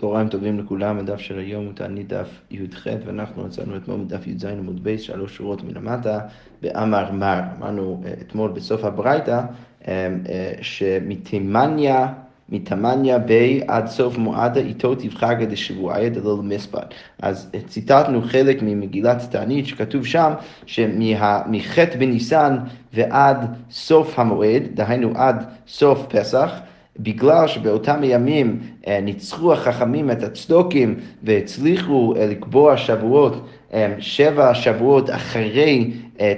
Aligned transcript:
צהריים 0.00 0.28
טובים 0.28 0.58
לכולם, 0.58 0.98
הדף 0.98 1.18
של 1.18 1.38
היום 1.38 1.64
הוא 1.64 1.72
תענית 1.72 2.08
דף 2.08 2.40
י"ח 2.50 2.86
ואנחנו 3.06 3.44
מצאנו 3.44 3.76
אתמול 3.76 4.00
בדף 4.00 4.26
י"ז 4.26 4.44
עמוד 4.44 4.84
בייס, 4.84 5.00
שלוש 5.00 5.36
שורות 5.36 5.62
מלמטה, 5.64 6.18
באמר 6.62 7.12
מר. 7.12 7.40
אמרנו 7.58 8.02
אה, 8.06 8.12
אתמול 8.20 8.50
בסוף 8.50 8.84
הברייתא 8.84 9.40
אה, 9.88 10.08
אה, 10.28 10.52
שמתימניה 10.60 12.12
מתמניה 12.48 13.18
בי 13.18 13.60
עד 13.68 13.86
סוף 13.86 14.18
מועדה 14.18 14.60
איתו 14.60 14.94
תבחגה 14.94 15.46
דשבועיה 15.46 16.08
דלא 16.08 16.38
למספד. 16.38 16.86
אז 17.22 17.50
ציטטנו 17.66 18.22
חלק 18.22 18.62
ממגילת 18.62 19.22
תענית 19.30 19.66
שכתוב 19.66 20.06
שם 20.06 20.32
שמח' 20.66 21.78
בניסן 21.98 22.56
ועד 22.94 23.56
סוף 23.70 24.18
המועד, 24.18 24.62
דהיינו 24.74 25.12
עד 25.14 25.44
סוף 25.68 26.06
פסח, 26.08 26.50
בגלל 26.98 27.46
שבאותם 27.46 28.02
הימים 28.02 28.58
אה, 28.86 29.00
ניצחו 29.00 29.52
החכמים 29.52 30.10
את 30.10 30.22
הצדוקים 30.22 30.94
והצליחו 31.22 32.14
אה, 32.16 32.26
לקבוע 32.26 32.76
שבועות, 32.76 33.46
אה, 33.74 33.94
שבע 33.98 34.54
שבועות 34.54 35.10
אחרי 35.10 35.90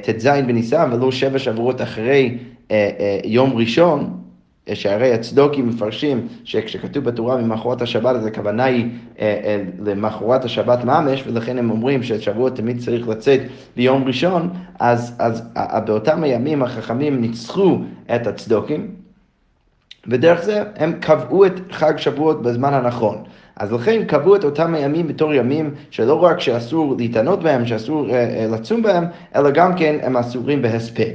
ט"ז 0.02 0.27
בניסן 0.46 0.91
ולא 0.93 1.12
שבע 1.12 1.38
שבועות 1.38 1.83
אחרי 1.83 2.38
יום 3.24 3.57
ראשון, 3.57 4.10
שהרי 4.74 5.12
הצדוקים 5.12 5.69
מפרשים 5.69 6.29
שכשכתוב 6.45 7.05
בתורה 7.05 7.37
ממחרת 7.37 7.82
השבת, 7.82 8.16
אז 8.16 8.27
הכוונה 8.27 8.65
היא 8.65 8.87
למחרת 9.84 10.45
השבת 10.45 10.84
ממש, 10.84 11.24
ולכן 11.27 11.59
הם 11.59 11.71
אומרים 11.71 12.02
שהשבוע 12.02 12.51
תמיד 12.51 12.79
צריך 12.79 13.09
לצאת 13.09 13.41
ביום 13.77 14.05
ראשון, 14.05 14.51
אז, 14.80 15.16
אז 15.19 15.43
באותם 15.87 16.23
הימים 16.23 16.62
החכמים 16.62 17.21
ניצחו 17.21 17.79
את 18.15 18.27
הצדוקים. 18.27 19.02
ודרך 20.09 20.42
זה 20.42 20.62
הם 20.77 20.92
קבעו 21.01 21.47
את 21.47 21.61
חג 21.70 21.97
שבועות 21.97 22.43
בזמן 22.43 22.74
הנכון. 22.74 23.16
אז 23.56 23.73
לכן 23.73 24.05
קבעו 24.05 24.37
את 24.37 24.45
אותם 24.45 24.74
הימים 24.74 25.09
בתור 25.09 25.34
ימים 25.34 25.70
שלא 25.91 26.24
רק 26.24 26.41
שאסור 26.41 26.95
להתענות 26.99 27.43
בהם, 27.43 27.66
שאסור 27.66 28.07
uh, 28.07 28.10
uh, 28.10 28.54
לצום 28.54 28.82
בהם, 28.82 29.04
אלא 29.37 29.51
גם 29.51 29.74
כן 29.74 29.96
הם 30.02 30.16
אסורים 30.16 30.62
בהספד. 30.62 31.12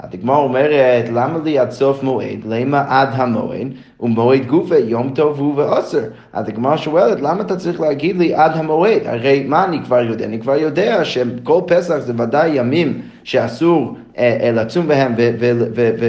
הדגמר 0.00 0.36
אומרת, 0.36 1.08
למה 1.08 1.38
לי 1.44 1.58
עד 1.58 1.70
סוף 1.70 2.02
מועד? 2.02 2.38
למה 2.48 2.84
עד 2.88 3.08
המועד? 3.12 3.68
ומועד 4.00 4.46
גופה 4.46 4.76
יום 4.76 5.12
טוב 5.14 5.38
הוא 5.38 5.54
ועוצר. 5.56 6.02
הדגמר 6.34 6.76
שואלת, 6.76 7.20
למה 7.20 7.42
אתה 7.42 7.56
צריך 7.56 7.80
להגיד 7.80 8.16
לי 8.16 8.34
עד 8.34 8.56
המועד? 8.56 9.00
הרי 9.04 9.44
מה 9.48 9.64
אני 9.64 9.84
כבר 9.84 10.02
יודע? 10.02 10.24
אני 10.24 10.40
כבר 10.40 10.56
יודע 10.56 11.04
שכל 11.04 11.60
פסח 11.66 11.98
זה 11.98 12.12
ודאי 12.18 12.48
ימים 12.48 13.00
שאסור 13.24 13.82
אה, 13.82 13.88
אה, 13.88 14.05
לצום 14.52 14.88
בהם 14.88 15.14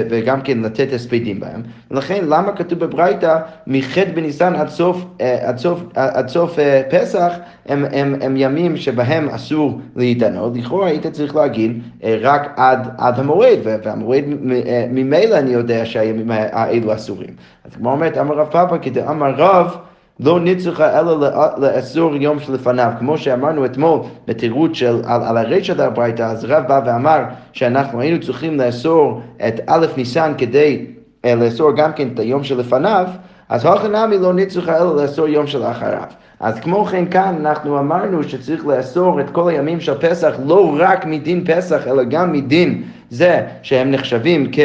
וגם 0.10 0.42
כן 0.42 0.60
לתת 0.60 0.94
הספדים 0.94 1.40
בהם. 1.40 1.62
ולכן 1.92 2.26
למה 2.26 2.52
כתוב 2.52 2.80
בברייתא 2.80 3.38
מח' 3.68 3.98
בניסן 4.14 4.56
עד 4.56 4.70
סוף, 4.70 5.06
אה, 5.22 5.50
עד 5.50 5.58
סוף, 5.58 5.84
עד 5.96 6.28
סוף 6.28 6.60
פסח 6.90 7.34
הם, 7.66 7.86
הם, 7.92 8.16
הם 8.22 8.38
ימים 8.38 8.78
שבהם 8.78 9.30
אסור 9.30 9.80
להתענות, 9.96 10.58
לכאורה 10.58 10.88
היית 10.88 11.08
צריך 11.08 11.36
להגיד 11.36 11.82
רק 12.22 12.54
עד, 12.56 12.88
עד 12.98 13.20
המועד, 13.20 13.60
והמועד 13.64 14.24
ממילא 14.90 15.38
אני 15.38 15.52
יודע 15.52 15.86
שהימים 15.86 16.32
האלו 16.32 16.94
אסורים. 16.94 17.36
אז 17.66 17.76
כמו 17.76 17.92
אומרת, 17.92 18.18
אמר 18.18 18.36
רב 18.36 18.48
פאפא 18.52 18.78
כדאמר 18.82 19.34
רב 19.38 19.78
לא 20.20 20.40
ניצחה 20.40 21.00
אלא 21.00 21.28
לאסור 21.58 22.16
יום 22.16 22.40
שלפניו. 22.40 22.92
כמו 23.00 23.18
שאמרנו 23.18 23.66
אתמול 23.66 24.00
בתירוץ 24.28 24.72
של, 24.74 25.02
על, 25.06 25.24
על 25.24 25.38
הרשע 25.38 25.74
של 25.76 26.24
אז 26.24 26.46
רב 26.46 26.64
בא 26.68 26.82
ואמר 26.86 27.20
שאנחנו 27.54 28.02
היינו 28.02 28.20
צריכים 28.22 28.58
לאסור 28.60 29.22
את 29.48 29.60
א' 29.68 29.86
ניסן 29.98 30.34
כדי 30.38 30.86
uh, 30.86 31.30
לאסור 31.30 31.72
גם 31.72 31.94
כן 31.94 32.08
את 32.14 32.20
היום 32.20 32.44
שלפניו, 32.44 33.08
אז 33.50 33.66
הלכה 33.66 33.88
נמי 33.88 34.18
לא 34.18 34.34
ניצחה 34.34 34.78
אלא 34.78 35.02
לאסור 35.02 35.28
יום 35.28 35.48
שלאחריו. 35.48 36.04
אז 36.40 36.60
כמו 36.60 36.86
כן 36.86 37.06
כאן 37.06 37.36
אנחנו 37.40 37.80
אמרנו 37.80 38.24
שצריך 38.24 38.66
לאסור 38.66 39.22
את 39.22 39.30
כל 39.30 39.50
הימים 39.50 39.80
של 39.80 39.94
פסח 39.98 40.36
לא 40.46 40.76
רק 40.80 41.06
מדין 41.06 41.44
פסח 41.46 41.88
אלא 41.88 42.04
גם 42.04 42.32
מדין 42.32 42.84
זה 43.10 43.42
שהם 43.62 43.92
נחשבים 43.92 44.50
כ... 44.52 44.60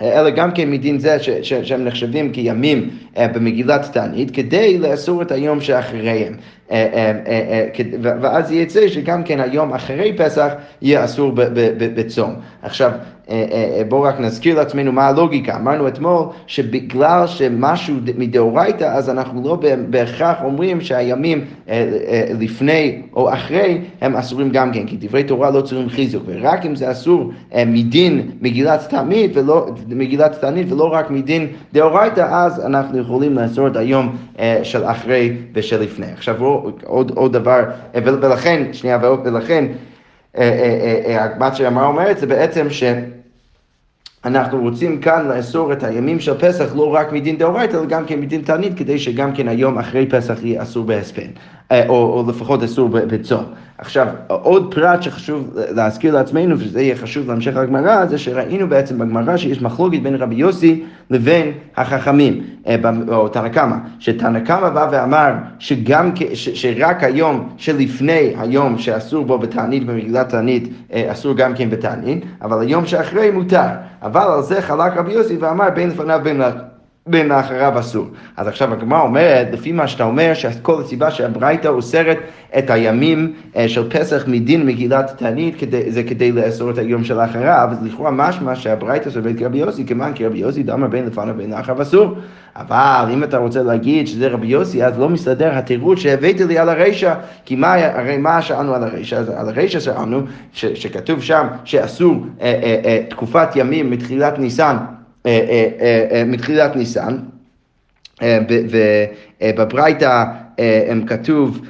אלא 0.00 0.30
גם 0.30 0.52
כן 0.52 0.70
מדין 0.70 0.98
זה 0.98 1.18
ש, 1.18 1.30
ש, 1.30 1.52
שהם 1.52 1.84
נחשבים 1.84 2.32
כימים 2.32 2.90
uh, 3.14 3.18
במגילת 3.34 3.92
תענית, 3.92 4.30
כדי 4.30 4.78
לאסור 4.78 5.22
את 5.22 5.32
היום 5.32 5.60
שאחריהם. 5.60 6.36
Uh, 6.72 6.74
uh, 6.74 7.78
uh, 7.78 7.96
ואז 8.02 8.52
יצא 8.52 8.88
שגם 8.88 9.22
כן 9.22 9.40
היום 9.40 9.74
אחרי 9.74 10.12
פסח 10.16 10.52
יהיה 10.82 11.04
אסור 11.04 11.32
בצום. 11.94 12.34
עכשיו, 12.62 12.92
אה, 13.32 13.46
אה, 13.52 13.78
אה, 13.78 13.84
בואו 13.84 14.02
רק 14.02 14.20
נזכיר 14.20 14.56
לעצמנו 14.56 14.92
מה 14.92 15.06
הלוגיקה. 15.06 15.56
אמרנו 15.56 15.88
אתמול 15.88 16.24
שבגלל 16.46 17.26
שמשהו 17.26 17.94
מדאורייתא, 18.18 18.84
אז 18.84 19.10
אנחנו 19.10 19.42
לא 19.44 19.58
בהכרח 19.90 20.36
אומרים 20.44 20.80
שהימים 20.80 21.44
לפני 22.40 23.02
או 23.16 23.32
אחרי 23.32 23.78
הם 24.00 24.16
אסורים 24.16 24.50
גם 24.50 24.72
כן, 24.72 24.86
כי 24.86 24.96
דברי 25.00 25.24
תורה 25.24 25.50
לא 25.50 25.60
צריכים 25.60 25.88
חיזוק, 25.88 26.22
ורק 26.26 26.66
אם 26.66 26.76
זה 26.76 26.90
אסור 26.90 27.32
מדין 27.66 28.30
מגילת 28.40 28.90
תענית 28.90 29.30
ולא, 29.34 29.66
מגילת 29.88 30.40
תענית 30.40 30.72
ולא 30.72 30.84
רק 30.84 31.10
מדין 31.10 31.46
דאורייתא, 31.72 32.26
אז 32.30 32.66
אנחנו 32.66 32.98
יכולים 32.98 33.34
לאסור 33.34 33.66
את 33.66 33.76
היום 33.76 34.16
של 34.62 34.84
אחרי 34.84 35.32
ושל 35.54 35.80
לפני. 35.80 36.06
עכשיו 36.12 36.36
עוד, 36.84 37.10
עוד 37.14 37.32
דבר, 37.32 37.64
ולכן, 37.94 38.72
שנייה, 38.72 38.98
ולכן 39.24 39.64
מה 41.38 41.54
שהגמרא 41.54 41.86
אומרת 41.86 42.18
זה 42.18 42.26
בעצם 42.26 42.70
ש... 42.70 42.82
אנחנו 44.24 44.60
רוצים 44.60 45.00
כאן 45.00 45.28
לאסור 45.28 45.72
את 45.72 45.84
הימים 45.84 46.20
של 46.20 46.38
פסח 46.38 46.74
לא 46.74 46.94
רק 46.94 47.12
מדין 47.12 47.38
דאורייתא, 47.38 47.76
אלא 47.76 47.84
גם 47.84 48.04
כן 48.06 48.20
מדין 48.20 48.42
תענית, 48.42 48.78
כדי 48.78 48.98
שגם 48.98 49.34
כן 49.34 49.48
היום 49.48 49.78
אחרי 49.78 50.06
פסח 50.06 50.38
יהיה 50.42 50.62
אסור 50.62 50.84
בהספן, 50.84 51.22
אה, 51.22 51.26
או, 51.88 51.94
או 51.94 52.24
לפחות 52.28 52.62
אסור 52.62 52.88
בצום. 52.88 53.44
עכשיו, 53.78 54.06
עוד 54.26 54.74
פרט 54.74 55.02
שחשוב 55.02 55.50
להזכיר 55.54 56.14
לעצמנו, 56.14 56.58
וזה 56.58 56.82
יהיה 56.82 56.96
חשוב 56.96 57.28
להמשך 57.28 57.56
הגמרא, 57.56 58.06
זה 58.06 58.18
שראינו 58.18 58.68
בעצם 58.68 58.98
בגמרא 58.98 59.36
שיש 59.36 59.62
מחלוקת 59.62 59.98
בין 60.02 60.14
רבי 60.14 60.34
יוסי 60.34 60.84
לבין 61.10 61.52
החכמים, 61.76 62.42
אה, 62.66 62.76
או 63.08 63.28
תנא 63.28 63.48
קמא, 63.48 63.76
שתנא 63.98 64.40
קמא 64.40 64.68
בא 64.68 64.88
ואמר 64.92 65.32
שגם, 65.58 66.10
ש, 66.34 66.48
שרק 66.48 67.04
היום 67.04 67.48
שלפני 67.56 68.34
היום 68.38 68.78
שאסור 68.78 69.24
בו 69.24 69.38
בתענית, 69.38 69.86
במגילת 69.86 70.28
תענית, 70.28 70.72
אה, 70.92 71.12
אסור 71.12 71.34
גם 71.34 71.54
כן 71.54 71.70
בתענית, 71.70 72.24
אבל 72.42 72.60
היום 72.60 72.86
שאחרי 72.86 73.30
מותר. 73.30 73.68
אבל 74.02 74.26
על 74.34 74.42
זה 74.42 74.62
חלק 74.62 74.96
רבי 74.96 75.12
יוסי 75.12 75.36
ואמר 75.36 75.70
בין 75.74 75.88
לפניו 75.88 76.20
בין 76.22 76.40
בין 77.06 77.32
אסור. 77.78 78.06
אז 78.36 78.48
עכשיו 78.48 78.72
הגמרא 78.72 79.00
אומרת, 79.00 79.48
לפי 79.52 79.72
מה 79.72 79.88
שאתה 79.88 80.04
אומר, 80.04 80.34
שכל 80.34 80.80
הסיבה 80.80 81.10
שהברייתא 81.10 81.68
אוסרת 81.68 82.18
את 82.58 82.70
הימים 82.70 83.32
אה, 83.56 83.68
של 83.68 83.90
פסח 83.90 84.24
מדין 84.26 84.66
מגילת 84.66 85.14
תענית, 85.18 85.56
זה 85.88 86.02
כדי 86.02 86.32
לאסור 86.32 86.70
את 86.70 86.78
היום 86.78 87.04
של 87.04 87.20
אחריו, 87.20 87.68
אז 87.70 87.82
לכאורה 87.82 88.10
משמע 88.10 88.54
שהברייתא 88.54 89.10
סובלת 89.10 89.38
כרבי 89.38 89.58
יוסי, 89.58 89.86
כמובן 89.86 90.12
כי 90.12 90.26
רבי 90.26 90.38
יוסי 90.38 90.62
דאמר 90.62 90.86
בין 90.86 91.06
לפניו 91.06 91.34
בין 91.36 91.50
לאחריו 91.50 91.82
אסור. 91.82 92.14
אבל 92.56 93.10
אם 93.12 93.24
אתה 93.24 93.38
רוצה 93.38 93.62
להגיד 93.62 94.06
שזה 94.06 94.28
רבי 94.28 94.46
יוסי, 94.46 94.84
אז 94.84 94.98
לא 94.98 95.08
מסתדר 95.08 95.50
התירוץ 95.54 95.98
שהבאת 95.98 96.40
לי 96.40 96.58
על 96.58 96.68
הרישא, 96.68 97.14
כי 97.44 97.56
מה, 97.56 97.74
הרי 97.74 98.18
מה 98.18 98.42
שאלנו 98.42 98.74
על 98.74 98.84
הרישא? 98.84 99.22
על 99.36 99.48
הרישא 99.48 99.80
שאלנו, 99.80 100.20
שכתוב 100.52 101.22
שם 101.22 101.46
שאסור 101.64 102.26
אה, 102.40 102.46
אה, 102.62 102.80
אה, 102.84 103.02
תקופת 103.08 103.48
ימים 103.56 103.90
מתחילת 103.90 104.38
ניסן 104.38 104.76
מתחילת 106.26 106.76
ניסן, 106.76 107.16
ובברייתא 109.40 110.24
כתוב 111.06 111.60
אה, 111.62 111.68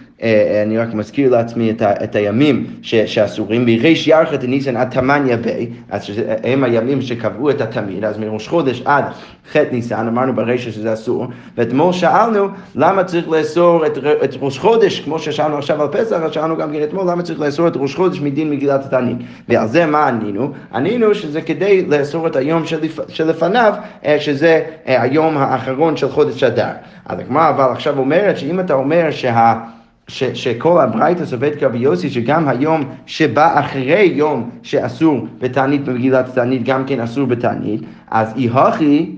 אני 0.63 0.79
רק 0.79 0.95
מזכיר 0.95 1.31
לעצמי 1.31 1.71
את, 1.71 1.83
ה, 1.83 2.05
את 2.05 2.17
הימים 2.17 2.67
ש, 2.83 2.95
שאסורים, 2.95 3.67
בריש 3.67 4.09
ירחא 4.09 4.37
דניסן 4.37 4.77
עד 4.77 4.91
תמניה 4.91 5.37
בי, 5.37 5.67
אז 5.91 6.11
הם 6.45 6.65
הימים 6.65 7.03
שקבעו 7.03 7.51
את 7.51 7.61
התמיד, 7.61 8.05
אז 8.05 8.19
מראש 8.19 8.49
חודש 8.49 8.83
עד 8.85 9.05
ח' 9.53 9.57
ניסן, 9.73 10.07
אמרנו 10.09 10.35
ברישא 10.35 10.71
שזה 10.71 10.93
אסור, 10.93 11.27
ואתמול 11.57 11.93
שאלנו 11.93 12.49
למה 12.75 13.05
צריך 13.05 13.29
לאסור 13.29 13.87
את, 13.87 13.99
את 14.25 14.35
ראש 14.41 14.59
חודש, 14.59 15.01
כמו 15.01 15.19
ששאלנו 15.19 15.59
עכשיו 15.59 15.83
על 15.83 15.89
פסח, 15.89 16.17
אז 16.17 16.33
שאלנו 16.33 16.57
גם 16.57 16.73
כן 16.73 16.83
אתמול 16.83 17.11
למה 17.11 17.23
צריך 17.23 17.41
לאסור 17.41 17.69
את 17.69 17.77
ראש 17.77 17.95
חודש 17.95 18.21
מדין 18.21 18.51
מגילת 18.51 18.85
התענית, 18.85 19.19
ועל 19.49 19.69
זה 19.69 19.87
מה 19.87 20.09
ענינו? 20.09 20.53
ענינו 20.75 21.15
שזה 21.15 21.43
כדי 21.43 21.87
לאסור 21.87 22.27
את 22.27 22.37
היום 22.37 22.67
שלפ, 22.67 23.01
שלפניו, 23.09 23.75
אה, 24.07 24.21
שזה 24.21 24.63
אה, 24.87 25.03
היום 25.03 25.37
האחרון 25.37 25.97
של 25.97 26.09
חודש 26.09 26.43
אדר. 26.43 26.71
אז 27.07 27.19
הגמרא 27.19 27.51
אבל 27.51 27.73
עכשיו 27.73 27.99
אומרת 27.99 28.39
שאם 28.39 28.61
אתה 28.61 28.75
אומר 28.75 29.11
שה... 29.11 29.55
ש, 30.09 30.25
שכל 30.25 30.81
הברייתא 30.81 31.25
סובבת 31.25 31.55
כרבי 31.55 31.79
יוסי, 31.79 32.11
שגם 32.11 32.49
היום 32.49 32.85
שבא 33.07 33.61
אחרי 33.61 34.13
יום 34.15 34.51
שאסור 34.63 35.27
בתענית 35.39 35.85
במגילת 35.85 36.35
תענית, 36.35 36.63
גם 36.65 36.85
כן 36.87 37.01
אסור 37.01 37.27
בתענית, 37.27 37.81
אז 38.11 38.33
אי 38.37 38.49
הכי 38.53 39.11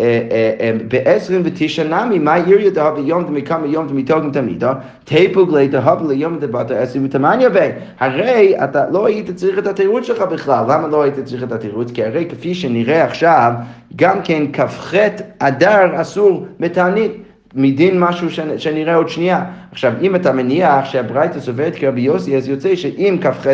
אה, 0.00 0.20
אה, 0.30 0.52
אה, 0.60 0.72
בעשרים 0.88 1.42
ותשע 1.44 1.84
נמי, 1.84 2.18
מה 2.18 2.38
יריה 2.38 2.70
דהבה 2.70 3.00
יום 3.00 3.24
דמקמה 3.24 3.66
יום 3.66 3.88
דמיתוגם 3.88 4.30
תמידה, 4.30 4.74
תפוגלי 5.04 5.68
דהבה 5.68 6.08
ליום 6.08 6.38
דבת 6.38 6.70
עשרים 6.70 7.04
ותמניה 7.04 7.48
בי. 7.48 7.68
הרי 8.00 8.54
אתה 8.64 8.90
לא 8.90 9.06
היית 9.06 9.30
צריך 9.30 9.58
את 9.58 9.66
התירוץ 9.66 10.04
שלך 10.04 10.22
בכלל. 10.22 10.64
למה 10.68 10.88
לא 10.88 11.02
היית 11.02 11.14
צריך 11.24 11.42
את 11.42 11.52
התירוץ? 11.52 11.90
כי 11.90 12.04
הרי 12.04 12.26
כפי 12.30 12.54
שנראה 12.54 13.04
עכשיו, 13.04 13.52
גם 13.96 14.18
כן 14.24 14.42
כ"ח 14.52 14.94
אדר 15.38 16.00
אסור 16.00 16.46
בתענית. 16.60 17.12
מדין 17.54 18.00
משהו 18.00 18.28
שנראה 18.56 18.94
עוד 18.94 19.08
שנייה. 19.08 19.44
עכשיו, 19.72 19.92
אם 20.00 20.14
אתה 20.14 20.32
מניח 20.32 20.84
שהברייתא 20.84 21.40
סוברת 21.40 21.76
כרבי 21.76 22.00
יוסי, 22.00 22.36
אז 22.36 22.48
יוצא 22.48 22.76
שאם 22.76 23.18
כ"ח 23.20 23.46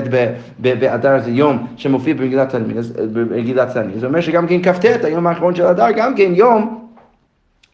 באדר 0.58 1.18
זה 1.20 1.30
יום 1.30 1.66
שמופיע 1.76 2.14
במגילת 2.14 2.50
תלמיד, 3.70 3.98
זה 3.98 4.06
אומר 4.06 4.20
שגם 4.20 4.46
כן 4.46 4.62
כ"ט, 4.62 5.04
היום 5.04 5.26
האחרון 5.26 5.54
של 5.54 5.62
אדר, 5.62 5.90
גם 5.96 6.16
כן 6.16 6.32
יום 6.34 6.88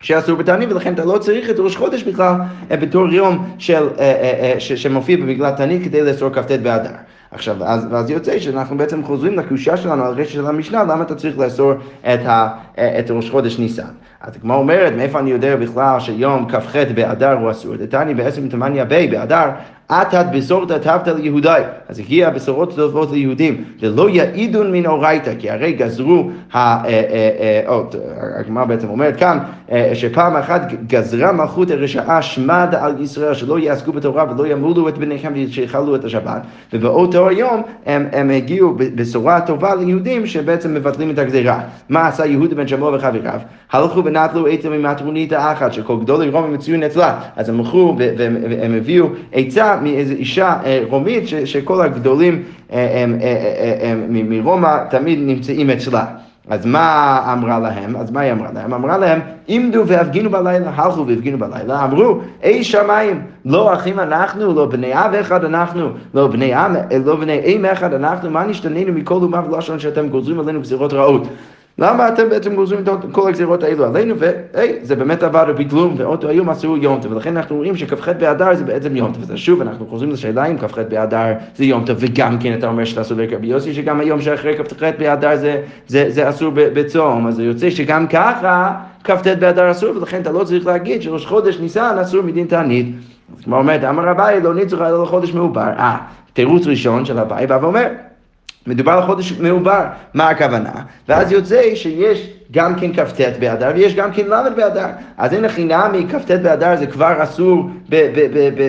שאסור 0.00 0.36
בתענית, 0.36 0.72
ולכן 0.72 0.94
אתה 0.94 1.04
לא 1.04 1.18
צריך 1.18 1.50
את 1.50 1.58
ראש 1.58 1.76
חודש 1.76 2.02
בכלל 2.02 2.34
אה, 2.70 2.76
בתור 2.76 3.08
יום 3.08 3.46
של, 3.58 3.88
אה, 3.98 4.54
שמופיע 4.58 5.16
במגילת 5.16 5.56
תענית 5.56 5.84
כדי 5.84 6.02
לאסור 6.02 6.30
כ"ט 6.30 6.50
באדר. 6.50 6.90
עכשיו, 7.30 7.64
אז, 7.64 7.86
ואז 7.90 8.10
יוצא 8.10 8.38
שאנחנו 8.38 8.76
בעצם 8.76 9.04
חוזרים 9.04 9.38
לקושייה 9.38 9.76
שלנו 9.76 10.04
על 10.04 10.14
רשת 10.14 10.30
של 10.30 10.46
המשנה, 10.46 10.84
למה 10.84 11.02
אתה 11.02 11.14
צריך 11.14 11.38
לאסור 11.38 11.72
את, 12.00 12.20
ה, 12.26 12.48
את 12.74 13.10
ראש 13.10 13.30
חודש 13.30 13.58
ניסן. 13.58 13.82
אז 14.26 14.36
כמו 14.36 14.54
אומרת, 14.54 14.92
מאיפה 14.92 15.18
אני 15.18 15.30
יודע 15.30 15.56
בכלל 15.56 16.00
שיום 16.00 16.48
כ"ח 16.48 16.76
באדר 16.94 17.32
הוא 17.32 17.50
אסור? 17.50 17.76
דתני 17.76 18.14
בעצם 18.14 18.48
תמניה 18.48 18.84
בי 18.84 19.06
באדר, 19.06 19.50
אתת 19.92 20.26
בשורת 20.32 20.72
תבת 20.72 21.08
ליהודי. 21.08 21.62
אז 21.88 21.98
הגיע 21.98 22.30
בשורות 22.30 22.76
טובות 22.76 23.12
ליהודים, 23.12 23.64
ולא 23.80 24.10
יעידון 24.10 24.72
מן 24.72 24.86
אורייתא, 24.86 25.32
כי 25.38 25.50
הרי 25.50 25.72
גזרו, 25.72 26.30
אה, 26.54 26.82
אה, 26.84 26.90
אה, 27.66 28.40
הגמרא 28.40 28.64
בעצם 28.64 28.88
אומרת 28.88 29.16
כאן, 29.16 29.38
שפעם 29.94 30.36
אחת 30.36 30.72
גזרה 30.86 31.32
מלכות 31.32 31.70
הרשעה 31.70 32.22
שמד 32.22 32.74
על 32.80 33.00
ישראל, 33.00 33.34
שלא 33.34 33.58
יעסקו 33.58 33.92
בתורה 33.92 34.24
ולא 34.30 34.46
ימולו 34.46 34.88
את 34.88 34.98
בניכם 34.98 35.32
ושיכלו 35.36 35.96
את 35.96 36.04
השבת, 36.04 36.42
ובאותו 36.72 37.28
היום 37.28 37.62
הם, 37.86 38.06
הם 38.12 38.30
הגיעו 38.30 38.74
בשורה 38.76 39.40
טובה 39.40 39.74
ליהודים 39.74 40.26
שבעצם 40.26 40.74
מבטלים 40.74 41.10
את 41.10 41.18
הגזירה. 41.18 41.60
מה 41.88 42.08
עשה 42.08 42.26
יהודה 42.26 42.54
בן 42.54 42.68
שמוע 42.68 42.96
וחבריו? 42.96 43.40
הלכו 43.72 44.04
ונטלו 44.04 44.46
עצה 44.46 44.68
ממטרונית 44.68 45.32
האחת, 45.32 45.72
שכל 45.72 45.96
גדול 46.00 46.28
רומי 46.28 46.54
מצוין 46.54 46.82
אצלה. 46.82 47.20
אז 47.36 47.48
הם 47.48 47.60
הלכו 47.60 47.96
והם 47.98 48.74
הביאו 48.76 49.06
עצה 49.32 49.73
מאיזו 49.82 50.14
אישה 50.14 50.56
אה, 50.64 50.82
רומית, 50.88 51.24
שכל 51.44 51.80
הגדולים 51.80 52.42
אה, 52.72 53.04
אה, 53.22 53.94
מרומא 54.08 54.76
תמיד 54.90 55.18
נמצאים 55.22 55.70
אצלה. 55.70 56.04
אז 56.48 56.66
מה 56.66 57.20
אמרה 57.32 57.58
להם? 57.58 57.96
אז 57.96 58.10
מה 58.10 58.20
היא 58.20 58.32
אמרה 58.32 58.48
להם? 58.54 58.74
אמרה 58.74 58.98
להם, 58.98 59.20
עמדו 59.48 59.82
והפגינו 59.86 60.30
בלילה, 60.30 60.70
הלכו 60.74 61.06
והפגינו 61.06 61.38
בלילה, 61.38 61.84
אמרו, 61.84 62.20
אי 62.42 62.64
שמיים, 62.64 63.22
לא 63.44 63.74
אחים 63.74 64.00
אנחנו, 64.00 64.54
לא 64.54 64.66
בני 64.66 64.94
אב 64.94 65.14
אחד 65.14 65.44
אנחנו, 65.44 65.88
לא 66.14 66.26
בני 66.26 66.54
עם, 66.54 66.76
לא 67.04 67.16
בני 67.16 67.40
אם 67.44 67.64
אחד 67.64 67.94
אנחנו, 67.94 68.30
מה 68.30 68.44
נשתנינו 68.44 68.92
מכל 68.92 69.14
אומה 69.14 69.42
ולשון 69.50 69.78
שאתם 69.78 70.08
גוזרים 70.08 70.40
עלינו 70.40 70.60
גזירות 70.60 70.92
רעות? 70.92 71.28
למה 71.78 72.08
אתם 72.08 72.28
בעצם 72.28 72.54
גוזרים 72.54 72.80
את 72.80 72.88
כל 73.12 73.28
הגזירות 73.28 73.62
האלו 73.62 73.84
עלינו, 73.84 74.14
והי, 74.18 74.72
זה 74.82 74.96
באמת 74.96 75.22
עבר 75.22 75.52
בכלום, 75.52 75.94
ואותו 75.98 76.28
היום 76.28 76.48
עשו 76.48 76.76
יום 76.76 77.00
טוב, 77.02 77.12
ולכן 77.12 77.36
אנחנו 77.36 77.56
רואים 77.56 77.76
שכ"ח 77.76 78.08
באדר 78.08 78.54
זה 78.54 78.64
בעצם 78.64 78.96
יום 78.96 79.12
טוב, 79.12 79.22
וזה 79.22 79.36
שוב, 79.36 79.60
אנחנו 79.60 79.86
חוזרים 79.86 80.10
לשאלה 80.10 80.46
אם 80.46 80.58
כ"ח 80.58 80.78
באדר 80.78 81.32
זה 81.56 81.64
יום 81.64 81.84
טוב, 81.84 81.96
וגם 82.00 82.38
כן 82.38 82.58
אתה 82.58 82.68
אומר 82.68 82.84
שאתה 82.84 83.04
סובר 83.04 83.26
כרבי 83.26 83.46
יוסי, 83.46 83.74
שגם 83.74 84.00
היום 84.00 84.20
שאחרי 84.20 84.58
כ"ח 84.58 84.82
באדר 84.98 85.36
זה, 85.36 85.62
זה, 85.86 86.10
זה 86.10 86.28
אסור 86.28 86.52
בצום, 86.54 87.26
אז 87.26 87.34
זה 87.34 87.44
יוצא 87.44 87.70
שגם 87.70 88.06
ככה 88.06 88.72
כ"ט 89.04 89.26
באדר 89.26 89.70
אסור, 89.70 89.96
ולכן 89.96 90.22
אתה 90.22 90.32
לא 90.32 90.44
צריך 90.44 90.66
להגיד 90.66 91.02
שראש 91.02 91.26
חודש 91.26 91.58
ניסן 91.60 91.96
אסור 92.02 92.22
מדין 92.22 92.46
תענית. 92.46 92.86
אז 93.38 93.44
כמו 93.44 93.56
אומרת, 93.56 93.84
אמר 93.84 94.10
אביי 94.10 94.40
לא 94.40 94.54
ניצוך 94.54 94.80
אלא 94.80 95.02
לחודש 95.02 95.32
מעובר. 95.32 95.60
אה, 95.60 95.96
תירוץ 96.32 96.66
ראשון 96.66 97.04
של 97.04 97.18
אביי 97.18 97.46
בא 97.46 97.58
ואומר, 97.62 97.86
מדובר 98.66 98.92
על 98.92 99.02
חודש 99.02 99.32
מעובר, 99.32 99.84
מה 100.14 100.28
הכוונה? 100.28 100.72
ואז 101.08 101.32
יוצא 101.32 101.74
שיש 101.74 102.30
גם 102.52 102.74
כן 102.74 102.92
כ"ט 102.92 103.20
באדר 103.40 103.70
ויש 103.74 103.94
גם 103.94 104.12
כן 104.12 104.26
ל' 104.26 104.50
באדר. 104.56 104.86
אז 105.18 105.34
אין 105.34 105.44
הכי 105.44 105.64
נמי, 105.64 106.06
כ"ט 106.08 106.30
באדר 106.30 106.76
זה 106.76 106.86
כבר 106.86 107.22
אסור 107.22 107.70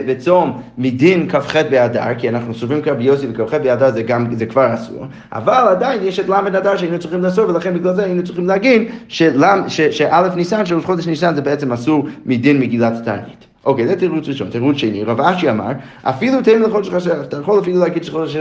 בצום 0.05 0.61
מדין 0.77 1.29
כ"ח 1.29 1.55
באדר, 1.69 2.03
כי 2.17 2.29
אנחנו 2.29 2.53
סוברים 2.53 2.81
כרבי 2.81 3.03
יוסי 3.03 3.27
וכ"ח 3.31 3.53
באדר 3.53 3.91
זה, 3.91 4.01
גם, 4.01 4.35
זה 4.35 4.45
כבר 4.45 4.73
אסור, 4.73 5.05
אבל 5.31 5.67
עדיין 5.69 5.99
יש 6.03 6.19
את 6.19 6.29
ל' 6.29 6.33
אדר 6.33 6.77
שהיינו 6.77 6.99
צריכים 6.99 7.23
לאסור, 7.23 7.49
ולכן 7.49 7.73
בגלל 7.73 7.93
זה 7.93 8.03
היינו 8.03 8.23
צריכים 8.23 8.47
להגיד 8.47 8.91
שא' 9.07 10.35
ניסן, 10.35 10.65
שראש 10.65 10.85
חודש 10.85 11.07
ניסן 11.07 11.35
זה 11.35 11.41
בעצם 11.41 11.71
אסור 11.73 12.07
מדין 12.25 12.59
מגילת 12.59 12.93
תענית. 13.03 13.54
אוקיי, 13.65 13.87
זה 13.87 13.95
תירוץ 13.95 14.27
ראשון. 14.27 14.49
תירוץ 14.49 14.77
שני, 14.77 15.03
רב 15.03 15.21
אשי 15.21 15.49
אמר, 15.49 15.71
אפילו 16.03 16.41
תן 16.41 16.61
לחודש 16.61 16.89
חסר, 16.89 17.21
אתה 17.21 17.37
יכול 17.37 17.59
אפילו 17.59 17.79
להגיד 17.79 18.03
שחודש, 18.03 18.37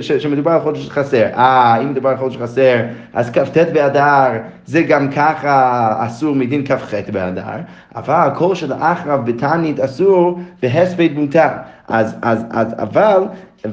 ש, 0.00 0.12
שמדובר 0.12 0.50
על 0.50 0.60
חודש 0.60 0.90
חסר. 0.90 1.26
אה, 1.36 1.76
אם 1.82 1.90
מדובר 1.90 2.08
על 2.08 2.16
חודש 2.16 2.36
חסר, 2.36 2.76
אז 3.12 3.30
כ"ט 3.30 3.56
באדר 3.72 4.30
זה 4.66 4.82
גם 4.82 5.10
ככה 5.10 5.94
אסור 6.06 6.34
מדין 6.34 6.66
כ"ח 6.66 6.94
באדר, 7.12 7.42
אבל 7.96 8.28
כל 8.34 8.54
שלאחריו 8.54 9.20
בתענית 9.24 9.80
אסור, 9.80 10.40
בהספד 10.62 11.08
מותר. 11.14 11.48
אז, 11.88 12.16
אז, 12.22 12.44
אז, 12.50 12.74
אבל, 12.78 13.22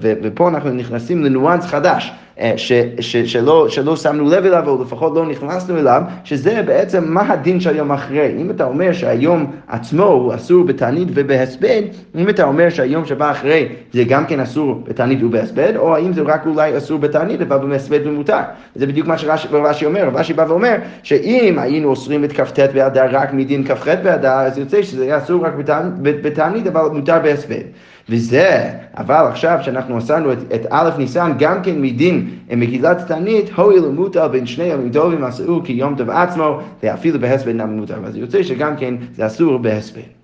ופה 0.01 0.49
אנחנו 0.49 0.69
נכנסים 0.69 1.23
לניואנס 1.23 1.65
חדש. 1.65 2.13
אה, 2.39 2.53
ש, 2.57 2.71
ש, 2.99 3.17
שלא, 3.17 3.69
שלא 3.69 3.95
שמנו 3.95 4.29
לב 4.29 4.45
אליו, 4.45 4.69
או 4.69 4.83
לפחות 4.83 5.15
לא 5.15 5.25
נכנסנו 5.25 5.77
אליו, 5.79 6.01
שזה 6.23 6.61
בעצם 6.65 7.03
מה 7.07 7.33
הדין 7.33 7.59
של 7.59 7.69
היום 7.69 7.91
אחרי. 7.91 8.35
אם 8.37 8.49
אתה 8.49 8.63
אומר 8.63 8.93
שהיום 8.93 9.51
עצמו 9.67 10.03
הוא 10.03 10.35
אסור 10.35 10.63
בתענית 10.63 11.07
ובהספד, 11.13 11.81
אם 12.15 12.29
אתה 12.29 12.43
אומר 12.43 12.69
שהיום 12.69 13.05
שבא 13.05 13.31
אחרי 13.31 13.67
זה 13.93 14.03
גם 14.03 14.25
כן 14.25 14.39
אסור 14.39 14.83
בתענית 14.87 15.23
ובהספד, 15.23 15.75
או 15.75 15.95
האם 15.95 16.13
זה 16.13 16.21
רק 16.21 16.45
אולי 16.45 16.77
אסור 16.77 16.99
בתענית 16.99 17.41
אבל 17.41 17.57
בהספד 17.57 17.99
ומותר. 18.03 18.39
זה 18.75 18.87
בדיוק 18.87 19.07
מה 19.07 19.17
שרש"י 19.17 19.85
אומר, 19.85 20.09
רש"י 20.13 20.33
בא 20.33 20.45
ואומר 20.47 20.75
שאם 21.03 21.59
היינו 21.59 21.89
אוסרים 21.89 22.23
את 22.23 22.31
כ"ט 22.31 22.59
באדר 22.59 23.07
רק 23.11 23.33
מדין 23.33 23.63
כ"ח 23.67 23.87
באדר, 23.87 24.31
אז 24.31 24.57
יוצא 24.57 24.81
שזה 24.81 25.05
יהיה 25.05 25.17
אסור 25.17 25.45
רק 25.45 25.53
בתענית 26.01 26.67
אבל 26.67 26.81
מותר 26.81 27.19
בהספד. 27.23 27.61
וזה, 28.09 28.69
אבל 28.97 29.25
עכשיו 29.29 29.59
שאנחנו 29.61 29.97
עשינו 29.97 30.33
את, 30.33 30.37
את 30.55 30.65
א' 30.69 30.89
ניסן 30.97 31.31
גם 31.39 31.63
כן 31.63 31.81
מדין 31.81 32.20
מגילת 32.57 33.07
תענית, 33.07 33.49
הואיל 33.55 33.85
ומוטל 33.85 34.27
בין 34.27 34.45
שני 34.45 34.63
ימים 34.63 34.91
טובים 34.91 35.23
עשו 35.23 35.61
כיום 35.63 35.95
טוב 35.95 36.09
עצמו, 36.09 36.59
ואפילו 36.83 37.19
בהספד 37.19 37.55
נמי 37.55 37.75
מותר. 37.75 38.05
אז 38.05 38.17
יוצא 38.17 38.43
שגם 38.43 38.77
כן 38.77 38.95
זה 39.15 39.25
אסור 39.25 39.57
בהספד. 39.57 40.20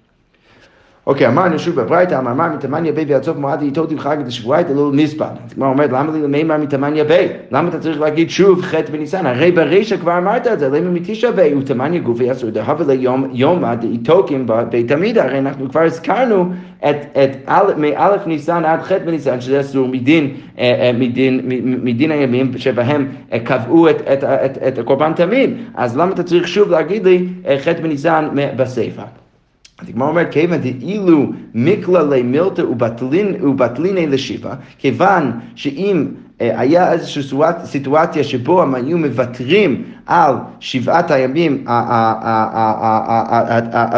אוקיי, 1.08 1.28
אמרנו 1.28 1.60
שוב 1.60 1.76
בברייתא, 1.76 2.16
אמר 2.20 2.34
מר 2.34 2.48
מתמניה 2.56 2.92
בי 2.92 3.06
ועד 3.08 3.24
סוף 3.24 3.38
מועד 3.38 3.62
איתו 3.62 3.88
חג 3.98 4.18
דשבועייתא 4.26 4.72
לא 4.72 4.92
נספד. 4.94 5.30
אז 5.46 5.54
כמו 5.54 5.66
אומרת, 5.66 5.90
למה 5.90 6.12
לי 6.12 6.22
למימר 6.22 6.58
מתמניה 6.58 7.04
בי? 7.04 7.28
למה 7.52 7.70
אתה 7.70 7.80
צריך 7.80 8.00
להגיד 8.00 8.30
שוב 8.30 8.62
חטא 8.62 8.92
בניסן? 8.92 9.26
הרי 9.26 9.52
ברישא 9.52 9.98
כבר 9.98 10.18
אמרת 10.18 10.48
את 10.48 10.60
זה, 10.60 10.70
למה 10.70 10.90
מתשע 10.90 11.32
בי? 11.32 11.56
ותמניה 11.56 12.02
גופי 12.02 12.32
אסור 12.32 12.50
דהבה 12.50 12.94
ליום 12.94 13.28
יומא 13.34 13.76
דאיתוקים 13.76 14.48
בית 14.70 14.92
עמידה, 14.92 15.24
הרי 15.24 15.40
אנחנו 15.40 15.70
כבר 15.70 15.82
הזכרנו 15.82 16.52
את 16.90 17.50
מאלף 17.78 18.28
ניסן 18.28 18.66
עד 18.66 18.82
חטא 18.82 19.06
בניסן, 19.06 19.42
שזה 19.42 19.60
אסור 19.60 19.88
מדין, 19.88 20.30
אה, 20.60 20.92
אה, 20.92 22.12
הימים 22.12 22.58
שבהם 22.58 23.08
אה, 23.34 23.40
קבעו 23.40 23.90
את, 23.90 24.02
את, 24.02 24.24
את, 24.24 24.58
את 24.68 24.78
הקורבן 24.78 25.14
תמיד. 25.14 25.50
אז 25.76 25.98
למה 25.98 26.12
אתה 26.12 26.24
צריך 26.24 26.48
שוב 26.48 26.72
להגיד 26.72 27.06
לי 27.06 27.28
חטא 27.64 27.82
בניסן 27.82 28.28
בסיפא? 28.58 29.27
אז 29.82 29.90
הגמרא 29.90 30.08
אומרת, 30.08 30.32
כיוון 30.32 30.58
דאילו 30.58 31.32
מכללי 31.54 32.22
מילתא 32.22 32.62
ובטליני 33.42 34.08
לשיבה, 34.08 34.54
כיוון 34.78 35.32
שאם 35.56 36.06
אה, 36.42 36.60
היה 36.60 36.92
איזושהי 36.92 37.24
סיטואציה 37.64 38.24
שבו 38.24 38.62
הם 38.62 38.76
היו 38.76 38.98
מוותרים 38.98 39.84
על 40.06 40.36
שבעת 40.60 41.12
הימים 41.12 41.66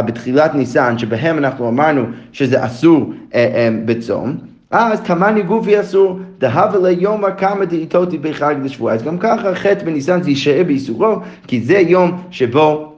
בתחילת 0.06 0.56
ניסן, 0.56 0.98
שבהם 0.98 1.38
אנחנו 1.38 1.70
אמרנו 1.70 2.04
שזה 2.32 2.66
אסור 2.66 3.14
אה, 3.36 3.52
אה, 3.56 3.70
בצום, 3.86 4.38
אז 4.72 5.02
כמאני 5.02 5.42
גופי 5.42 5.80
אסור, 5.80 6.20
דהבה 6.38 6.90
ליומא 6.90 7.30
קמא 7.30 7.66
דאיתותי 7.66 8.18
בחג 8.18 8.56
לשבוע. 8.64 8.94
אז 8.94 9.04
גם 9.04 9.18
ככה 9.18 9.56
חטא 9.56 9.86
בניסן 9.86 10.24
זה 10.24 10.30
יישאר 10.30 10.64
באיסורו, 10.68 11.16
כי 11.48 11.62
זה 11.62 11.78
יום 11.78 12.22
שבו 12.32 12.60
אה, 12.60 12.64
אה, 12.64 12.80
אה, 12.82 12.89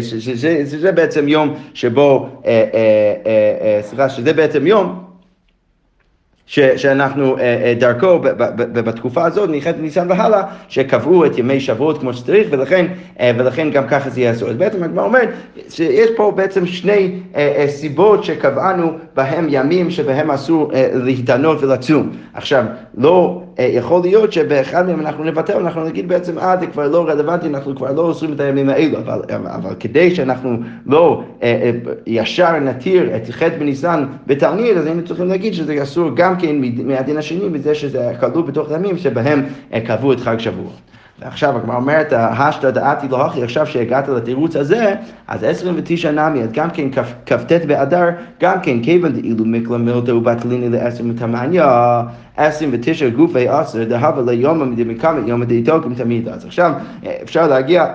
שזה 0.00 0.92
בעצם 0.92 1.28
יום 1.28 1.54
שבו, 1.74 2.28
סליחה, 3.82 4.08
שזה 4.08 4.32
בעצם 4.32 4.66
יום 4.66 5.04
ש, 6.46 6.60
שאנחנו 6.60 7.36
דרכו 7.78 8.18
בתקופה 8.72 9.24
הזאת, 9.24 9.50
מחטא 9.50 9.78
ניסן 9.80 10.06
והלאה, 10.10 10.42
שקבעו 10.68 11.26
את 11.26 11.38
ימי 11.38 11.60
שבועות 11.60 11.98
כמו 11.98 12.12
שצריך, 12.12 12.48
ולכן, 12.50 12.86
ולכן 13.20 13.70
גם 13.70 13.88
ככה 13.88 14.10
זה 14.10 14.20
יעשו. 14.20 14.48
אז 14.48 14.56
בעצם 14.56 14.82
הגמרא 14.82 15.04
אומרת 15.04 15.28
שיש 15.68 16.10
פה 16.16 16.32
בעצם 16.36 16.66
שני 16.66 17.20
סיבות 17.66 18.24
שקבענו 18.24 18.92
בהם 19.14 19.46
ימים 19.50 19.90
שבהם 19.90 20.30
אסור 20.30 20.70
להתענות 20.94 21.62
ולצום. 21.62 22.10
עכשיו, 22.34 22.64
לא 22.96 23.42
אה, 23.48 23.51
יכול 23.58 24.02
להיות 24.02 24.32
שבאחד 24.32 24.86
מהם 24.86 25.00
אנחנו 25.00 25.24
נבטל, 25.24 25.56
אנחנו 25.56 25.84
נגיד 25.84 26.08
בעצם, 26.08 26.38
אה, 26.38 26.56
זה 26.60 26.66
כבר 26.66 26.88
לא 26.88 27.08
רלוונטי, 27.08 27.46
אנחנו 27.46 27.76
כבר 27.76 27.92
לא 27.92 28.02
עושים 28.02 28.32
את 28.32 28.40
הימים 28.40 28.68
האלו, 28.68 28.98
אבל, 28.98 29.22
אבל 29.30 29.74
כדי 29.80 30.14
שאנחנו 30.14 30.56
לא 30.86 31.22
אה, 31.42 31.48
אה, 31.62 31.92
ישר 32.06 32.58
נתיר 32.58 33.16
את 33.16 33.30
חטא 33.30 33.58
בניסן 33.58 34.04
בתלמיד, 34.26 34.76
אז 34.76 34.86
היינו 34.86 35.04
צריכים 35.04 35.28
להגיד 35.28 35.54
שזה 35.54 35.82
אסור 35.82 36.10
גם 36.14 36.36
כן 36.36 36.56
מהדין 36.84 37.16
השני, 37.16 37.48
בזה 37.48 37.74
שזה 37.74 38.12
כלול 38.20 38.46
בתוך 38.46 38.70
הימים 38.70 38.98
שבהם 38.98 39.42
אה, 39.72 39.80
קבעו 39.80 40.12
את 40.12 40.20
חג 40.20 40.38
שבוע. 40.38 40.70
ועכשיו 41.20 41.56
הגמרא 41.56 41.76
אומרת, 41.76 42.12
השתא 42.16 42.70
דעתי 42.70 43.08
לא 43.08 43.26
הכי, 43.26 43.42
עכשיו 43.42 43.66
שהגעת 43.66 44.08
לתירוץ 44.08 44.56
הזה, 44.56 44.94
אז 45.28 45.44
29 45.44 46.10
נמי, 46.10 46.42
אז 46.42 46.52
גם 46.52 46.70
כן 46.70 46.88
כ"ט 47.26 47.52
באדר, 47.66 48.08
גם 48.40 48.60
כן 48.62 48.82
כיוון 48.82 49.12
דאילו 49.12 49.44
מקלא 49.44 49.78
מילתא 49.78 50.10
ובטליני 50.10 50.68
לעשר 50.68 51.04
מתמניה, 51.04 52.02
29 52.36 53.08
גופי 53.08 53.48
עשר, 53.48 53.84
דהבה 53.84 54.32
ליומא 54.32 54.64
מדמקמא 54.64 55.20
יומא 55.26 55.44
דאיתוקם 55.44 55.94
תמיד. 55.94 56.28
אז 56.28 56.44
עכשיו 56.44 56.72
אפשר 57.22 57.46
להגיע 57.46 57.86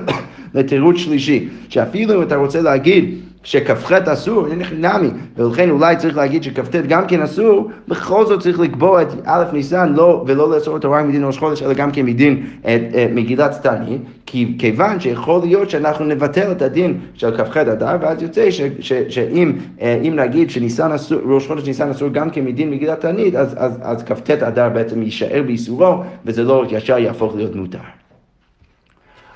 לתירוץ 0.54 0.96
שלישי, 0.96 1.48
שאפילו 1.68 2.14
אם 2.14 2.22
אתה 2.22 2.36
רוצה 2.36 2.60
להגיד 2.60 3.14
שכ"ח 3.42 3.92
אסור, 3.92 4.46
נמי, 4.78 5.08
ולכן 5.36 5.70
אולי 5.70 5.96
צריך 5.96 6.16
להגיד 6.16 6.42
שכ"ט 6.42 6.76
גם 6.88 7.06
כן 7.06 7.22
אסור, 7.22 7.70
בכל 7.88 8.26
זאת 8.26 8.40
צריך 8.40 8.60
לקבוע 8.60 9.02
את 9.02 9.08
א' 9.24 9.44
ניסן 9.52 9.92
לא, 9.92 10.24
ולא 10.26 10.50
לאסור 10.50 10.74
אותו 10.74 10.90
רק 10.90 11.04
מדין 11.04 11.24
ראש 11.24 11.38
חודש, 11.38 11.62
אלא 11.62 11.74
גם 11.74 11.90
כן 11.92 12.06
מדין 12.06 12.46
את, 12.60 12.66
את 12.66 13.10
מגילת 13.14 13.62
תענית, 13.62 14.02
כי 14.26 14.54
כיוון 14.58 15.00
שיכול 15.00 15.40
להיות 15.42 15.70
שאנחנו 15.70 16.04
נבטל 16.04 16.52
את 16.52 16.62
הדין 16.62 17.00
של 17.14 17.36
כ"ח 17.36 17.56
אדר, 17.56 17.96
ואז 18.00 18.22
יוצא 18.22 18.50
ש, 18.50 18.60
ש, 18.80 18.92
שאם 18.92 19.52
אה, 19.80 20.00
נגיד 20.12 20.50
שניסן 20.50 20.92
אסור, 20.92 21.18
ראש 21.24 21.46
חודש 21.46 21.66
ניסן 21.66 21.90
אסור 21.90 22.08
גם 22.08 22.30
כן 22.30 22.44
מדין 22.44 22.70
מגילת 22.70 23.00
תענית, 23.00 23.34
אז, 23.34 23.54
אז, 23.58 23.78
אז 23.82 24.02
כ"ט 24.02 24.30
אדר 24.30 24.68
בעצם 24.68 25.02
יישאר 25.02 25.42
באיסורו, 25.46 26.02
וזה 26.24 26.44
לא 26.44 26.64
ישר 26.70 26.98
יהפוך 26.98 27.36
להיות 27.36 27.56
מותר. 27.56 27.99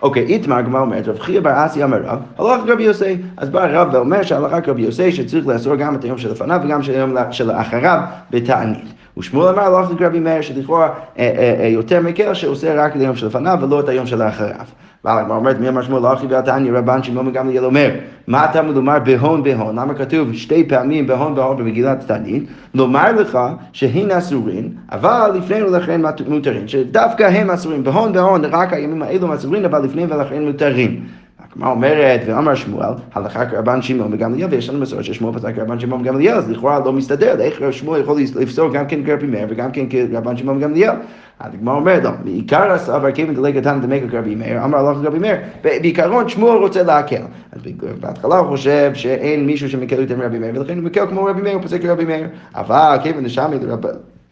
אוקיי, 0.04 0.22
איתמר 0.22 0.56
הגמרא 0.56 0.80
אומרת, 0.80 1.08
רב 1.08 1.18
חייא 1.18 1.40
בר 1.40 1.66
אסי 1.66 1.84
אמר 1.84 2.02
רב, 2.04 2.18
הלך 2.38 2.60
רבי 2.66 2.82
יוסי. 2.82 3.16
אז 3.36 3.48
בא 3.48 3.66
רב 3.66 3.88
ואומר 3.92 4.22
שהלכה 4.22 4.58
רבי 4.66 4.82
יוסי 4.82 5.12
שצריך 5.12 5.46
לאסור 5.46 5.76
גם 5.76 5.94
את 5.94 6.04
היום 6.04 6.18
שלפניו 6.18 6.60
וגם 6.64 6.80
את 6.80 6.88
היום 6.88 7.16
שלאחריו 7.30 8.00
בתענית. 8.30 8.94
ושמואל 9.18 9.48
אמר 9.48 9.76
הלך 9.76 9.88
רבי 10.00 10.20
מאיר 10.20 10.40
שלכאורה 10.42 10.90
אה, 11.18 11.56
אה, 11.60 11.66
יותר 11.66 12.00
מקל 12.00 12.34
שעושה 12.34 12.84
רק 12.84 12.96
את 12.96 13.00
היום 13.00 13.16
שלפניו 13.16 13.58
ולא 13.62 13.80
את 13.80 13.88
היום 13.88 14.06
שלאחריו. 14.06 14.66
אבל 15.04 15.18
הגמרא 15.18 15.36
אומרת, 15.36 15.60
מי 15.60 15.68
אמר 15.68 15.82
שמואל 15.82 16.02
לא 16.02 16.12
אחי 16.12 16.26
ועתני 16.26 16.70
רבן 16.70 17.02
שמעון 17.02 17.32
גמליאל 17.32 17.64
אומר, 17.64 17.90
מה 18.26 18.44
אתה 18.44 18.62
לומר 18.62 18.98
בהון 18.98 19.42
בהון? 19.42 19.78
למה 19.78 19.94
כתוב 19.94 20.34
שתי 20.34 20.68
פעמים 20.68 21.06
בהון 21.06 21.34
בהון 21.34 21.56
במגילת 21.56 22.06
תענית? 22.06 22.44
לומר 22.74 23.12
לך 23.12 23.38
שהן 23.72 24.10
אסורים, 24.10 24.70
אבל 24.92 25.30
לפני 25.34 25.62
ולכן 25.62 26.00
מותרים, 26.28 26.68
שדווקא 26.68 27.22
הם 27.22 27.50
אסורים, 27.50 27.84
בהון 27.84 28.12
בהון, 28.12 28.44
רק 28.44 28.72
הימים 28.72 29.02
האלו 29.02 29.34
אסורים, 29.34 29.64
אבל 29.64 29.84
לפני 29.84 30.04
ולכן 30.04 30.44
מותרים. 30.44 31.04
הגמרא 31.52 31.70
אומרת, 31.70 32.20
ואמר 32.26 32.54
שמואל, 32.54 32.88
הלכה 33.14 33.46
כרבן 33.46 33.82
שמעון 33.82 34.14
וגמליאל, 34.14 34.48
ויש 34.50 34.70
לנו 34.70 34.80
מסורת 34.80 35.04
ששמואל 35.04 35.34
פסק 35.34 35.54
כרבן 35.54 35.80
שמעון 35.80 36.00
וגמליאל, 36.00 36.34
אז 36.34 36.50
לכאורה 36.50 36.80
לא 36.84 36.92
מסתדר, 36.92 37.40
איך 37.40 37.62
שמואל 37.70 38.00
יכול 38.00 38.20
לפסוק 38.20 38.74
גם 38.74 38.86
כן 38.86 39.04
כרבי 39.04 39.26
מאיר 39.26 39.46
וגם 39.50 39.70
כן 39.72 39.84
כרבן 39.90 40.36
שמעון 40.36 40.56
וגמליאל. 40.56 40.92
הגמרא 41.40 41.74
אומרת, 41.74 42.04
לא, 42.04 42.10
בעיקר 42.24 42.72
הסבר 42.72 43.12
כיוון 43.12 43.34
דלג 43.34 43.60
קטן 43.60 43.80
דמק 43.80 44.02
כרבי 44.10 44.34
מאיר, 44.34 44.64
אמר 44.64 44.78
הלכה 44.78 45.02
כרבי 45.02 45.18
מאיר, 45.18 45.36
בעיקרון 45.62 46.28
שמואל 46.28 46.58
רוצה 46.58 46.82
להקל. 46.82 47.22
אז 47.52 47.60
בהתחלה 48.00 48.38
הוא 48.38 48.48
חושב 48.48 48.90
שאין 48.94 49.46
מישהו 49.46 49.70
שמקל 49.70 50.00
יותר 50.00 50.16
מרבי 50.16 50.38
מאיר, 50.38 50.60
ולכן 50.60 50.76
הוא 50.76 50.84
מקל 50.84 51.06
כמו 51.06 51.24
רבי 51.24 51.42
מאיר, 51.42 51.54
הוא 51.54 51.62
פוסק 51.62 51.82
כרבי 51.82 52.04
מאיר. 52.04 52.26
אבל 52.54 52.96
כיוון 53.02 53.24
דשמי 53.24 53.56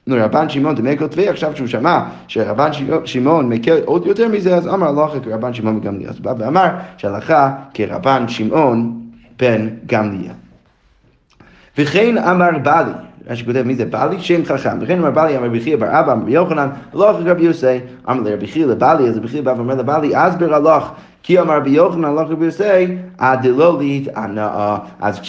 נו, 0.07 0.17
רבן 0.19 0.49
שמעון 0.49 0.75
דמקל 0.75 1.07
תבי, 1.07 1.29
עכשיו 1.29 1.57
שהוא 1.57 1.67
שמע 1.67 2.01
שרבן 2.29 2.71
שמעון 3.05 3.49
מקל 3.49 3.81
עוד 3.85 4.07
יותר 4.07 4.29
מזה, 4.29 4.57
אז 4.57 4.69
אמר 4.69 4.89
הלכה 4.89 5.21
כרבן 5.21 5.55
שמעון 5.55 5.81
בגמליאל. 5.81 6.11
אז 6.11 6.21
בא 6.21 6.35
ואמר 6.39 6.69
שהלכה 6.97 7.55
כרבן 7.75 8.29
שמעון 8.29 9.01
בן 9.39 9.69
גמליאל. 9.87 10.35
וכן 11.79 12.19
אמר 12.19 12.51
בלי, 12.63 12.93
רש"י 13.33 13.45
כותב 13.45 13.63
מי 13.63 13.75
זה 13.75 13.85
בלי? 13.85 14.21
שם 14.21 14.45
חכם. 14.45 14.79
וכן 14.81 14.99
אמר 14.99 15.11
בלי, 15.11 15.37
אמר 15.37 15.47
רבי 15.47 15.61
חייא 15.61 15.77
בר 15.77 16.01
אבא, 16.01 16.13
אמר 16.13 16.23
רבי 16.23 16.33
יוחנן, 16.33 16.69
הלכה 16.95 17.25
כרבי 17.25 17.43
יוסי, 17.43 17.79
אמר 18.11 18.31
לרבי 18.31 18.47
חייא 18.47 18.67
לבלי, 18.67 19.09
אז 19.09 19.19
רבי 19.19 19.29
חייא 19.29 19.43
בא 19.43 19.55
ואומר 19.57 19.75
לבלי, 19.75 20.11
אסבר 20.15 20.55
הלך 20.55 20.91
כי 21.23 21.41
אמר 21.41 21.57
רבי 21.57 21.71
יוחנן 21.71 22.05
הלך 22.05 22.31
רבי 22.31 22.45
יוסי, 22.45 22.87
דלא 23.43 23.79
להתענאה. 23.79 24.77
אז 25.01 25.21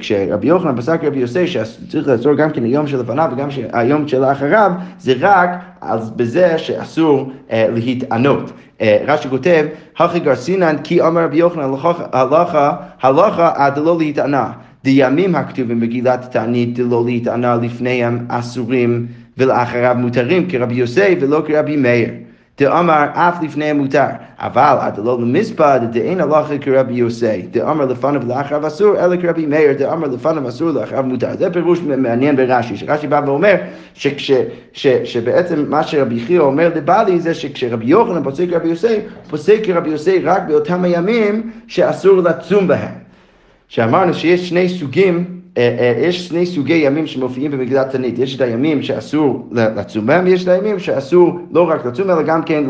כשרבי 0.00 0.46
יוחנן 0.46 0.76
פסק 0.76 1.04
רבי 1.04 1.18
יוסי 1.18 1.46
שצריך 1.46 2.08
לעצור 2.08 2.34
גם 2.34 2.50
כן 2.50 2.64
היום 2.64 2.86
שלפניו 2.86 3.30
וגם 3.32 3.48
היום 3.72 4.08
שלאחריו, 4.08 4.72
זה 4.98 5.12
רק 5.20 5.50
אז 5.80 6.10
בזה 6.10 6.58
שאסור 6.58 7.32
אה, 7.50 7.66
להתענות. 7.74 8.52
אה, 8.80 9.04
רש"י 9.06 9.28
כותב, 9.28 9.66
הכי 9.98 10.20
גרסינן 10.20 10.76
כי 10.84 11.02
אמר 11.02 11.24
רבי 11.24 11.36
יוחנן 11.36 11.70
הלכה, 12.12 12.72
הלכה 13.02 13.70
דלא 13.70 13.98
להתענה. 13.98 14.50
דימים 14.84 15.34
הכתובים 15.34 15.80
בגילת 15.80 16.28
תענית 16.32 16.74
דלא 16.74 17.02
להתענה 17.06 17.56
לפניהם 17.62 18.18
אסורים 18.28 19.06
ולאחריו 19.38 19.96
מותרים 19.98 20.48
כרבי 20.48 20.74
יוסי 20.74 21.16
ולא 21.20 21.42
כרבי 21.46 21.76
מאיר. 21.76 22.08
דאמר 22.60 23.06
אף 23.12 23.42
לפני 23.42 23.72
מותר, 23.72 24.06
אבל 24.38 24.76
עד 24.80 24.98
לא 24.98 25.20
למספד 25.20 25.80
דאין 25.92 26.20
הלכה 26.20 26.58
כרבי 26.58 26.94
יוסי, 26.94 27.42
דאמר 27.50 27.86
לפניו 27.86 28.22
לאחריו 28.28 28.66
אסור, 28.66 29.04
אלא 29.04 29.16
כרבי 29.16 29.46
מאיר, 29.46 29.72
דאמר 29.72 30.08
לפניו 30.08 30.48
אסור 30.48 30.70
לאחריו 30.70 31.02
מותר. 31.02 31.36
זה 31.38 31.50
פירוש 31.50 31.80
מעניין 31.80 32.36
ברש"י, 32.36 32.76
שרש"י 32.76 33.06
בא 33.06 33.20
ואומר 33.26 33.54
שבעצם 35.04 35.64
מה 35.68 35.82
שרבי 35.82 36.20
חייא 36.20 36.40
אומר 36.40 36.70
לבעלי 36.76 37.20
זה 37.20 37.34
שכשרבי 37.34 37.86
יוחנן 37.86 38.22
פוסק 38.22 38.50
כרבי 38.50 38.68
יוסי, 38.68 38.96
פוסק 39.30 39.58
כרבי 39.64 39.90
יוסי 39.90 40.18
רק 40.18 40.42
באותם 40.48 40.84
הימים 40.84 41.50
שאסור 41.66 42.16
לצום 42.16 42.68
בהם. 42.68 43.01
שאמרנו 43.72 44.14
שיש 44.14 44.48
שני 44.48 44.68
סוגים 44.68 45.24
אה, 45.58 45.76
אה, 45.78 46.06
יש 46.06 46.28
שני 46.28 46.46
סוגי 46.46 46.74
ימים 46.74 47.06
שמופיעים 47.06 47.50
במגילת 47.50 47.90
תנית, 47.90 48.18
יש 48.18 48.36
את 48.36 48.40
הימים 48.40 48.82
שאסור 48.82 49.48
לצום 49.52 50.06
בהם, 50.06 50.24
ויש 50.24 50.42
את 50.42 50.48
הימים 50.48 50.78
שאסור 50.78 51.38
לא 51.50 51.68
רק 51.70 51.86
לצום, 51.86 52.10
אלא 52.10 52.22
גם 52.22 52.42
כן 52.42 52.64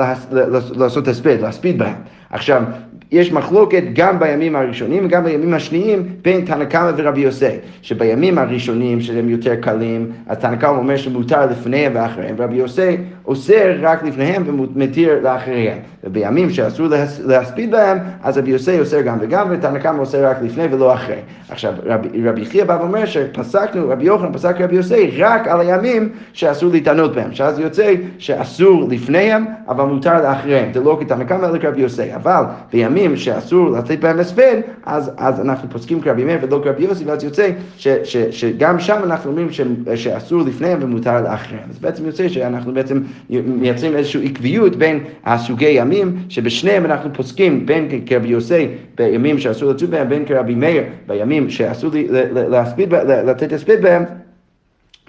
לעשות 0.76 1.08
הספד, 1.08 1.40
להספיד 1.40 1.78
בהם. 1.78 1.94
עכשיו, 2.30 2.62
יש 3.12 3.32
מחלוקת 3.32 3.82
גם 3.92 4.18
בימים 4.18 4.56
הראשונים 4.56 5.06
וגם 5.06 5.24
בימים 5.24 5.54
השניים 5.54 6.02
בין 6.22 6.44
תנא 6.44 6.64
קמא 6.64 6.90
ורבי 6.96 7.20
יוסי, 7.20 7.46
שבימים 7.82 8.38
הראשונים 8.38 9.00
שהם 9.00 9.28
יותר 9.28 9.54
קלים, 9.54 10.12
אז 10.26 10.38
תנא 10.38 10.56
קמא 10.56 10.76
אומר 10.76 10.96
שמותר 10.96 11.46
לפניהם 11.46 11.92
ואחריהם, 11.94 12.34
ורבי 12.38 12.56
יוסי 12.56 12.96
אוסר 13.26 13.74
רק 13.80 14.02
לפניהם 14.02 14.42
ומתיר 14.46 15.20
לאחריהם. 15.22 15.78
ובימים 16.04 16.50
שאסור 16.50 16.86
להספיד 17.24 17.70
בהם, 17.70 17.98
אז 18.22 18.38
רבי 18.38 18.50
יוסי 18.50 18.80
אוסר 18.80 19.00
גם 19.00 19.18
וגם, 19.20 19.46
ותנא 19.50 19.78
קמא 19.78 20.00
אוסר 20.00 20.26
רק 20.26 20.36
לפני 20.42 20.64
ולא 20.70 20.94
אחרי. 20.94 21.16
עכשיו, 21.48 21.72
רבי, 21.84 22.08
רבי 22.28 22.44
חייא 22.44 22.64
בא 22.64 22.78
ואומר 22.80 23.06
שפסקנו, 23.06 23.88
רבי 23.88 24.04
יוחנן 24.04 24.32
פסק 24.32 24.60
רבי 24.60 24.76
יוסי 24.76 25.10
רק 25.18 25.48
על 25.48 25.60
הימים 25.60 26.08
שאסור 26.32 26.72
להתענות 26.72 27.14
בהם, 27.14 27.32
שאז 27.32 27.58
יוצא 27.58 27.94
שאסור 28.18 28.88
לפניהם, 28.90 29.44
אבל 29.68 29.84
מותר 29.84 30.22
לאחריהם. 30.22 30.72
זה 30.74 30.80
לא 30.80 30.98
כתנא 31.00 31.24
קמא 31.24 31.46
אלא 31.46 31.58
כרבי 31.58 31.80
יוסי. 31.80 32.14
אבל 32.14 32.42
בימים 32.72 33.01
שאסור 33.16 33.70
לתת 33.70 33.98
בהם 33.98 34.20
הספד, 34.20 34.60
אז, 34.86 35.10
אז 35.16 35.40
אנחנו 35.40 35.70
פוסקים 35.70 36.00
כרבי 36.00 36.24
מאיר 36.24 36.38
ולא 36.42 36.60
כרבי 36.64 36.82
יוסי, 36.84 37.04
ואז 37.04 37.24
יוצא 37.24 37.50
ש, 37.76 37.88
ש, 37.88 38.16
שגם 38.16 38.80
שם 38.80 39.00
אנחנו 39.04 39.30
אומרים 39.30 39.52
ש, 39.52 39.60
שאסור 39.94 40.42
לפניהם 40.42 40.78
ומותר 40.82 41.22
לאחריהם. 41.22 41.68
אז 41.70 41.78
בעצם 41.78 42.06
יוצא 42.06 42.28
שאנחנו 42.28 42.74
בעצם 42.74 43.00
מייצרים 43.30 43.96
איזושהי 43.96 44.26
עקביות 44.26 44.76
בין 44.76 45.00
הסוגי 45.24 45.68
ימים, 45.68 46.16
שבשניהם 46.28 46.84
אנחנו 46.84 47.10
פוסקים 47.14 47.66
בין 47.66 47.88
כרבי 48.06 48.28
יוסי 48.28 48.68
בימים 48.94 49.38
שאסור 49.38 49.70
לצום 49.72 49.90
בהם, 49.90 50.08
בין 50.08 50.24
כרבי 50.24 50.54
מאיר 50.54 50.82
בימים 51.06 51.50
שאסור 51.50 51.90
להספיד, 52.48 52.94
לתת 52.94 53.52
הספיד 53.52 53.82
בהם, 53.82 54.04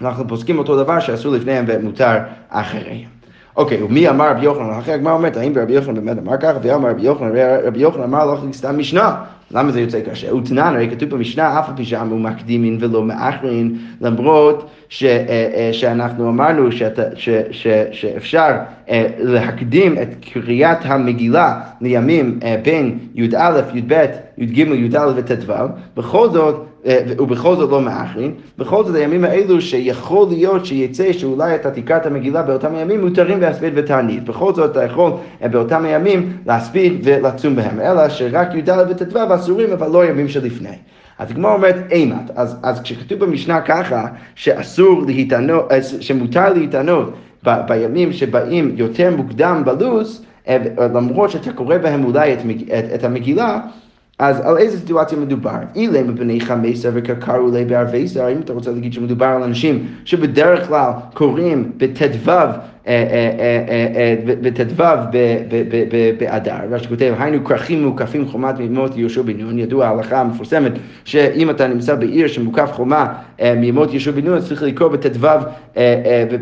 אנחנו 0.00 0.28
פוסקים 0.28 0.58
אותו 0.58 0.76
דבר 0.76 1.00
שאסור 1.00 1.32
לפניהם 1.32 1.64
ומותר 1.68 2.18
אחריהם. 2.48 3.13
אוקיי, 3.56 3.82
ומי 3.82 4.08
אמר 4.08 4.30
רבי 4.30 4.44
יוחנן? 4.44 4.70
אחרי 4.70 4.94
הגמרא 4.94 5.12
אומרת, 5.12 5.36
האם 5.36 5.52
רבי 5.56 5.72
יוחנן 5.72 5.94
באמת 5.94 6.18
אמר 6.18 6.36
ככה? 6.36 6.58
ואמר 6.62 6.90
רבי 6.90 7.02
יוחנן, 7.02 7.32
רבי 7.64 7.78
יוחנן 7.80 8.02
אמר 8.02 8.34
לך 8.34 8.40
סתם 8.52 8.78
משנה. 8.78 9.14
למה 9.50 9.72
זה 9.72 9.80
יוצא 9.80 10.00
קשה? 10.00 10.34
ותנן, 10.34 10.74
הרי 10.74 10.90
כתוב 10.90 11.10
במשנה, 11.10 11.58
אף 11.58 11.68
על 11.68 11.76
פי 11.76 11.84
שאמרו 11.84 12.18
מקדימין 12.18 12.78
ולא 12.80 13.02
מאחרין, 13.02 13.78
למרות 14.00 14.70
ש, 14.88 15.04
אה, 15.04 15.50
אה, 15.54 15.68
שאנחנו 15.72 16.28
אמרנו 16.28 16.72
שאת, 16.72 16.98
ש, 17.14 17.28
ש, 17.50 17.66
שאפשר 17.92 18.50
אה, 18.90 19.06
להקדים 19.18 19.98
את 20.02 20.08
קריאת 20.32 20.78
המגילה 20.82 21.60
לימים 21.80 22.38
בין 22.62 22.98
י"א, 23.14 23.60
י"ב, 23.74 24.06
י"ג, 24.38 24.58
י"א 24.58 25.06
וט"ו, 25.16 25.52
בכל 25.96 26.30
זאת 26.30 26.66
ובכל 26.86 27.56
זאת 27.56 27.70
לא 27.70 27.80
מאחרים, 27.80 28.34
בכל 28.58 28.84
זאת 28.84 28.94
הימים 28.94 29.24
האלו 29.24 29.60
שיכול 29.60 30.28
להיות 30.28 30.66
שיצא 30.66 31.12
שאולי 31.12 31.54
אתה 31.54 31.70
תקרא 31.70 31.96
את 31.96 32.06
המגילה 32.06 32.42
באותם 32.42 32.74
הימים 32.74 33.00
מותרים 33.00 33.40
להספיד 33.40 33.72
ותענית. 33.76 34.24
בכל 34.24 34.54
זאת 34.54 34.70
אתה 34.70 34.84
יכול 34.84 35.12
באותם 35.50 35.84
הימים 35.84 36.36
להספיד 36.46 37.00
ולצום 37.04 37.56
בהם, 37.56 37.80
אלא 37.80 38.08
שרק 38.08 38.54
י"ד 38.54 38.68
וט"ו 38.90 39.34
אסורים 39.34 39.72
אבל 39.72 39.90
לא 39.90 40.04
ימים 40.04 40.28
שלפני. 40.28 40.76
אז 41.18 41.30
הגמרא 41.30 41.54
אומרת 41.54 41.76
אימת, 41.90 42.30
אז, 42.34 42.56
אז 42.62 42.82
כשכתוב 42.82 43.24
במשנה 43.24 43.60
ככה 43.60 44.06
שאסור 44.34 45.02
להתענות, 45.06 45.72
אה, 45.72 45.82
שמותר 45.82 46.52
להתענות 46.52 47.14
ב, 47.44 47.50
בימים 47.68 48.12
שבאים 48.12 48.72
יותר 48.76 49.16
מוקדם 49.16 49.62
בלו"ז, 49.64 50.24
אה, 50.48 50.58
למרות 50.94 51.30
שאתה 51.30 51.52
קורא 51.52 51.78
בהם 51.78 52.04
אולי 52.04 52.32
את, 52.32 52.38
את, 52.78 52.84
את 52.94 53.04
המגילה, 53.04 53.60
אז 54.24 54.40
על 54.40 54.58
איזה 54.58 54.78
סיטואציה 54.78 55.18
מדובר? 55.18 55.50
אילי 55.76 56.02
מפני 56.02 56.40
חמסה 56.40 56.88
וקקרו 56.92 57.50
לי 57.52 57.64
בערבי 57.64 58.08
שר, 58.08 58.28
אם 58.32 58.40
אתה 58.40 58.52
רוצה 58.52 58.70
להגיד 58.70 58.92
שמדובר 58.92 59.26
על 59.26 59.42
אנשים 59.42 59.86
שבדרך 60.04 60.68
כלל 60.68 60.90
קוראים 61.14 61.72
בט"ו 61.76 62.28
בט"ו 64.40 64.84
באדר, 66.18 66.54
רש"י 66.70 66.88
כותב, 66.88 67.14
היינו 67.18 67.44
כרכים 67.44 67.84
מוקפים 67.84 68.28
חומת 68.28 68.58
מימות 68.58 68.96
יהושע 68.96 69.22
בן 69.22 69.40
נון, 69.40 69.58
ידוע 69.58 69.86
ההלכה 69.86 70.20
המפורסמת, 70.20 70.72
שאם 71.04 71.50
אתה 71.50 71.66
נמצא 71.66 71.94
בעיר 71.94 72.26
שמוקף 72.26 72.72
חומה 72.72 73.12
מימות 73.56 73.92
יהושע 73.92 74.10
בן 74.10 74.24
נון, 74.24 74.40
צריך 74.40 74.62
לקרוא 74.62 74.88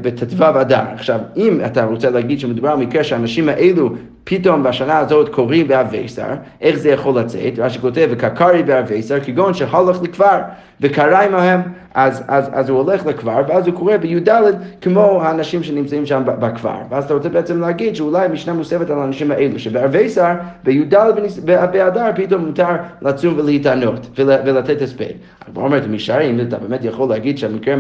בט"ו 0.03 0.61
אדר. 0.61 0.83
עכשיו, 0.95 1.21
אם 1.37 1.61
אתה 1.67 1.85
רוצה 1.85 2.11
להגיד 2.11 2.41
שמדובר 2.41 2.69
על 2.69 2.79
מקרה 2.79 3.05
שהאנשים 3.05 3.49
האלו 3.49 3.91
פתאום 4.25 4.63
בשנה 4.63 4.99
הזאת 4.99 5.29
קוראים 5.29 5.69
באבייסר, 5.69 6.35
איך 6.61 6.77
זה 6.77 6.91
יכול 6.91 7.19
לצאת? 7.21 7.59
רש"י 7.59 7.79
כותב, 7.79 8.09
וקקרי 8.11 8.63
באבייסר, 8.63 9.21
כגון 9.21 9.55
שהלך 9.55 10.03
לכפר, 10.03 10.39
וקרא 10.83 11.23
עמהם, 11.23 11.61
אז, 11.95 12.23
אז, 12.29 12.51
אז 12.53 12.69
הוא 12.69 12.79
הולך 12.79 13.07
לכפר, 13.07 13.43
ואז 13.49 13.67
הוא 13.67 13.75
קורא 13.75 13.97
בי"ד 13.97 14.29
כמו 14.81 15.23
האנשים 15.23 15.63
שנמצאים 15.63 16.07
שם 16.07 16.23
בכפר. 16.25 16.77
ואז 16.91 17.05
אתה 17.05 17.15
רוצה 17.15 17.29
בעצם 17.29 17.61
להגיד 17.61 17.97
שאולי 17.97 18.25
המשנה 18.25 18.53
מוספת 18.53 18.91
על 18.91 18.99
האנשים 18.99 19.31
האלו, 19.31 19.59
שבערבי 19.59 20.09
בי"ד 20.65 20.95
באדר 21.45 22.11
פתאום 22.15 22.45
מותר 22.47 22.67
לצום 23.03 23.35
ולהתענות 23.39 24.07
ולתת 24.17 24.83
הספד. 24.83 25.13
הגמרא 25.49 25.65
אומרת, 25.65 25.87
משערים, 25.91 26.41
אתה 26.41 26.59
באמת 26.59 26.85
יכול 26.85 27.09
להגיד 27.09 27.39
שהמקרה, 27.39 27.75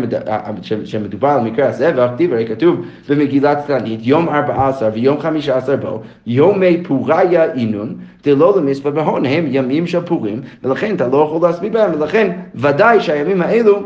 שמדובר 0.84 1.28
על 1.28 1.40
מקרה 1.40 1.68
הסבב, 1.68 2.10
דברי 2.18 2.46
כתוב 2.46 2.80
במגילת 3.08 3.58
תענית, 3.66 4.00
יום 4.02 4.28
ארבע 4.28 4.68
עשר 4.68 4.90
ויום 4.94 5.20
חמישה 5.20 5.56
עשר 5.56 5.76
בו, 5.76 6.02
יומי 6.26 6.82
פוריה 6.84 7.44
אינון, 7.52 7.94
דלא 8.24 8.54
למספר 8.56 8.90
בהון, 8.90 9.26
הם 9.26 9.44
ימים 9.48 9.86
של 9.86 10.00
פורים, 10.00 10.40
ולכן 10.64 10.94
אתה 10.94 11.08
לא 11.08 11.24
יכול 11.26 11.48
להסביר 11.48 11.72
בהם, 11.72 11.90
ולכן 11.94 12.30
ודאי 12.54 12.91
שהימים 13.00 13.42
האלו 13.42 13.82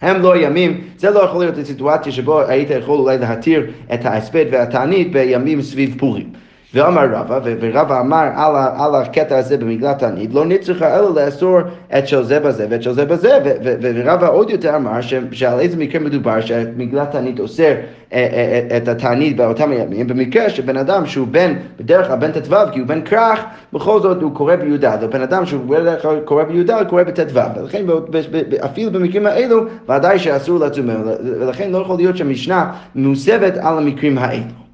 הם 0.00 0.22
לא 0.22 0.36
ימים, 0.36 0.80
זה 0.96 1.10
לא 1.10 1.20
יכול 1.20 1.40
להיות 1.40 1.66
סיטואציה 1.66 2.12
שבו 2.12 2.40
היית 2.40 2.70
יכול 2.70 2.98
אולי 2.98 3.18
להתיר 3.18 3.66
את 3.94 4.04
ההספד 4.04 4.44
והתענית 4.52 5.12
בימים 5.12 5.62
סביב 5.62 5.94
פורים. 5.98 6.32
ואמר 6.74 7.14
רבא, 7.14 7.40
ורבא 7.60 8.00
אמר 8.00 8.28
על, 8.36 8.56
על 8.56 8.94
הקטע 8.94 9.38
הזה 9.38 9.56
במגלת 9.56 9.98
תענית, 9.98 10.34
לא 10.34 10.44
נצטרך 10.44 10.82
אלא 10.82 11.14
לאסור 11.14 11.58
את 11.98 12.08
של 12.08 12.22
זה 12.22 12.40
בזה 12.40 12.66
ואת 12.70 12.82
של 12.82 12.92
זה 12.92 13.04
בזה, 13.04 13.38
ורבא 13.80 14.30
עוד 14.30 14.50
יותר 14.50 14.76
אמר 14.76 15.00
שעל 15.32 15.60
איזה 15.60 15.76
מקרה 15.76 16.00
מדובר 16.00 16.40
שמגלת 16.40 17.10
תענית 17.10 17.40
אוסר 17.40 17.64
אה, 17.64 17.74
אה, 18.12 18.66
אה, 18.70 18.76
את 18.76 18.88
התענית 18.88 19.36
באותם 19.36 19.70
הימים, 19.70 20.06
במקרה 20.06 20.50
שבן 20.50 20.76
אדם 20.76 21.06
שהוא 21.06 21.26
בן, 21.30 21.54
בדרך 21.78 22.06
כלל 22.06 22.16
בן 22.16 22.32
ט"ו, 22.32 22.54
כי 22.72 22.80
הוא 22.80 22.88
בן 22.88 23.00
כרך, 23.04 23.44
בכל 23.72 24.00
זאת 24.00 24.22
הוא 24.22 24.34
קורא 24.34 24.56
בי"ד, 24.56 24.84
ובן 25.00 25.22
אדם 25.22 25.46
שהוא 25.46 25.64
בדרך 25.66 26.02
כלל 26.02 26.20
קורא 26.24 26.44
בי"ד, 26.44 26.70
קורא 26.88 27.02
בט"ו, 27.02 27.40
ולכן 27.56 27.84
אפילו 28.64 28.90
במקרים 28.90 29.26
האלו, 29.26 29.64
ודאי 29.88 30.18
שאסור 30.18 30.58
לצום, 30.58 30.86
ולכן 31.40 31.70
לא 31.70 31.78
יכול 31.78 31.96
להיות 31.96 32.16
שהמשנה 32.16 32.72
מוסבת 32.94 33.56
על 33.56 33.78
המקרים 33.78 34.18
האלו. 34.18 34.69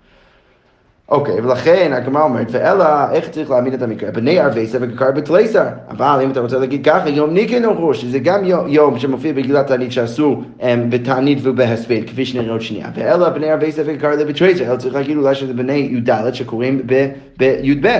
אוקיי, 1.08 1.40
ולכן 1.40 1.92
הגמרא 1.92 2.22
אומרת, 2.22 2.46
ואלא, 2.50 2.84
איך 3.12 3.28
צריך 3.28 3.50
להעמיד 3.50 3.74
את 3.74 3.82
המקרה? 3.82 4.10
בני 4.10 4.38
ארביסר 4.38 4.66
וקא 4.80 4.95
קרו 4.95 5.10
בתליסר. 5.10 5.64
אבל 5.90 6.20
אם 6.24 6.30
אתה 6.30 6.40
רוצה 6.40 6.58
להגיד 6.58 6.84
ככה, 6.84 7.08
יום 7.08 7.30
ניקנור 7.30 7.64
הוא, 7.64 7.94
שזה 7.94 8.18
גם 8.18 8.44
יום 8.66 8.98
שמופיע 8.98 9.32
במגילת 9.32 9.66
תענית 9.66 9.92
שאסור 9.92 10.42
אמ, 10.62 10.90
בתענית 10.90 11.38
ובהספד, 11.42 12.00
כפי 12.06 12.26
שנראה 12.26 12.52
עוד 12.52 12.60
שנייה. 12.60 12.88
ואלא, 12.94 13.28
בני 13.28 13.50
ארביסר 13.50 13.70
וקא 13.76 13.93
קרו 13.93 14.10
בתליסר, 14.28 14.64
אלא 14.64 14.76
צריך 14.76 14.94
להגיד 14.94 15.16
אולי 15.16 15.34
שזה 15.34 15.54
בני 15.54 15.72
י"ד 15.72 16.34
שקוראים 16.34 16.82
בי"ב, 16.86 17.98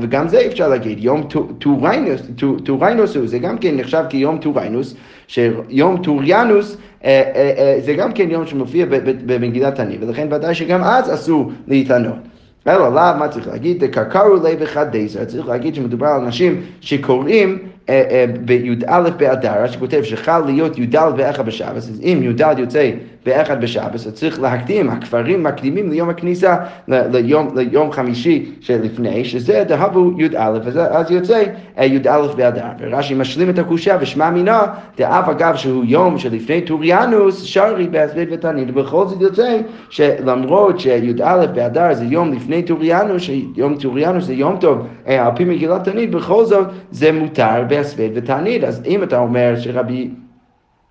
וגם 0.00 0.28
זה 0.28 0.46
אפשר 0.46 0.68
להגיד, 0.68 1.04
יום 1.04 1.28
טוריינוס 2.64 3.16
הוא, 3.16 3.26
זה 3.26 3.38
גם 3.38 3.58
כן 3.58 3.76
נחשב 3.76 4.04
כיום 4.08 4.38
טוריינוס, 4.38 4.94
שיום 5.28 6.02
טוריאנוס 6.02 6.76
אה, 7.04 7.22
אה, 7.34 7.52
אה, 7.58 7.76
זה 7.80 7.94
גם 7.94 8.12
כן 8.12 8.30
יום 8.30 8.46
שמופיע 8.46 8.86
במגילת 9.26 9.74
תענית, 9.74 10.00
ולכן 10.02 10.28
ודאי 10.30 10.54
שגם 10.54 10.84
אז 10.84 11.14
אסור 11.14 11.52
להתענות. 11.68 12.35
אלא 12.68 12.94
לאו, 12.94 13.18
מה 13.18 13.28
צריך 13.28 13.48
להגיד? 13.48 13.84
דקרקרו 13.84 14.36
ליה 14.42 14.56
בחדייזר, 14.56 15.24
צריך 15.24 15.48
להגיד 15.48 15.74
שמדובר 15.74 16.06
על 16.06 16.20
אנשים 16.20 16.60
שקוראים 16.80 17.58
בי"א 18.44 19.10
באדר, 19.16 19.66
שכותב 19.66 20.02
שחל 20.02 20.42
להיות 20.46 20.78
י"ד 20.78 20.96
באחד 21.16 21.46
בשבס, 21.46 21.88
אז 21.88 22.00
אם 22.02 22.20
י"ד 22.22 22.58
יוצא 22.58 22.90
באחד 23.26 23.60
בשבס, 23.60 24.06
אז 24.06 24.12
צריך 24.12 24.40
להקדים, 24.40 24.90
הכפרים 24.90 25.42
מקדימים 25.42 25.90
ליום 25.90 26.08
הכניסה, 26.08 26.56
ליום, 26.88 27.48
ליום 27.56 27.92
חמישי 27.92 28.50
שלפני, 28.60 29.24
שזה 29.24 29.64
דהבו 29.68 30.12
י"א, 30.18 30.58
אז 30.90 31.10
יוצא 31.10 31.42
אה, 31.78 31.84
י"א 31.84 32.26
באדר. 32.36 32.64
ורש"י 32.80 33.14
משלים 33.14 33.50
את 33.50 33.58
הקושייה 33.58 33.98
ושמע 34.00 34.30
מינה, 34.30 34.62
דאף 34.98 35.28
על 35.28 35.42
גב 35.42 35.56
שהוא 35.56 35.84
יום 35.84 36.18
שלפני 36.18 36.60
טוריאנוס, 36.60 37.42
שרי 37.42 37.86
בהספד 37.88 38.28
ותענית, 38.32 38.68
ובכל 38.70 39.06
זאת 39.06 39.20
יוצא 39.20 39.58
שלמרות 39.90 40.80
שי"א 40.80 41.46
באדר 41.54 41.94
זה 41.94 42.04
יום 42.04 42.32
לפני 42.32 42.62
טוריאנוס, 42.62 43.22
שיום 43.22 43.76
טוריאנוס 43.80 44.24
זה 44.24 44.34
יום 44.34 44.56
טוב, 44.60 44.86
על 45.06 45.32
פי 45.36 45.44
מגילת 45.44 45.84
תענית, 45.84 46.10
בכל 46.10 46.44
זאת 46.44 46.66
זה 46.90 47.12
מותר. 47.12 47.62
בהספד 47.76 48.08
ותענית. 48.14 48.64
אז 48.64 48.82
אם 48.86 49.02
אתה 49.02 49.18
אומר 49.18 49.54
שרבי, 49.60 50.10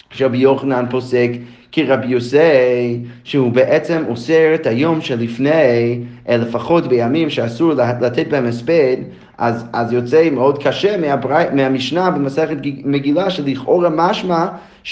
שרבי 0.09 0.37
יוחנן 0.37 0.85
פוסק 0.89 1.29
כרבי 1.71 2.07
יוסי, 2.07 2.99
שהוא 3.23 3.51
בעצם 3.51 4.03
אוסר 4.09 4.55
את 4.55 4.65
היום 4.65 5.01
שלפני, 5.01 5.99
אה, 6.29 6.37
לפחות 6.37 6.87
בימים 6.87 7.29
שאסור 7.29 7.73
לתת 8.01 8.27
בהם 8.27 8.45
הספד, 8.45 8.97
אז, 9.37 9.65
אז 9.73 9.93
יוצא 9.93 10.29
מאוד 10.29 10.63
קשה 10.63 10.97
מהברי, 10.97 11.43
מהמשנה 11.53 12.11
במסכת 12.11 12.57
מגילה 12.83 13.29
שלכאורה 13.29 13.89
משמע 13.89 14.47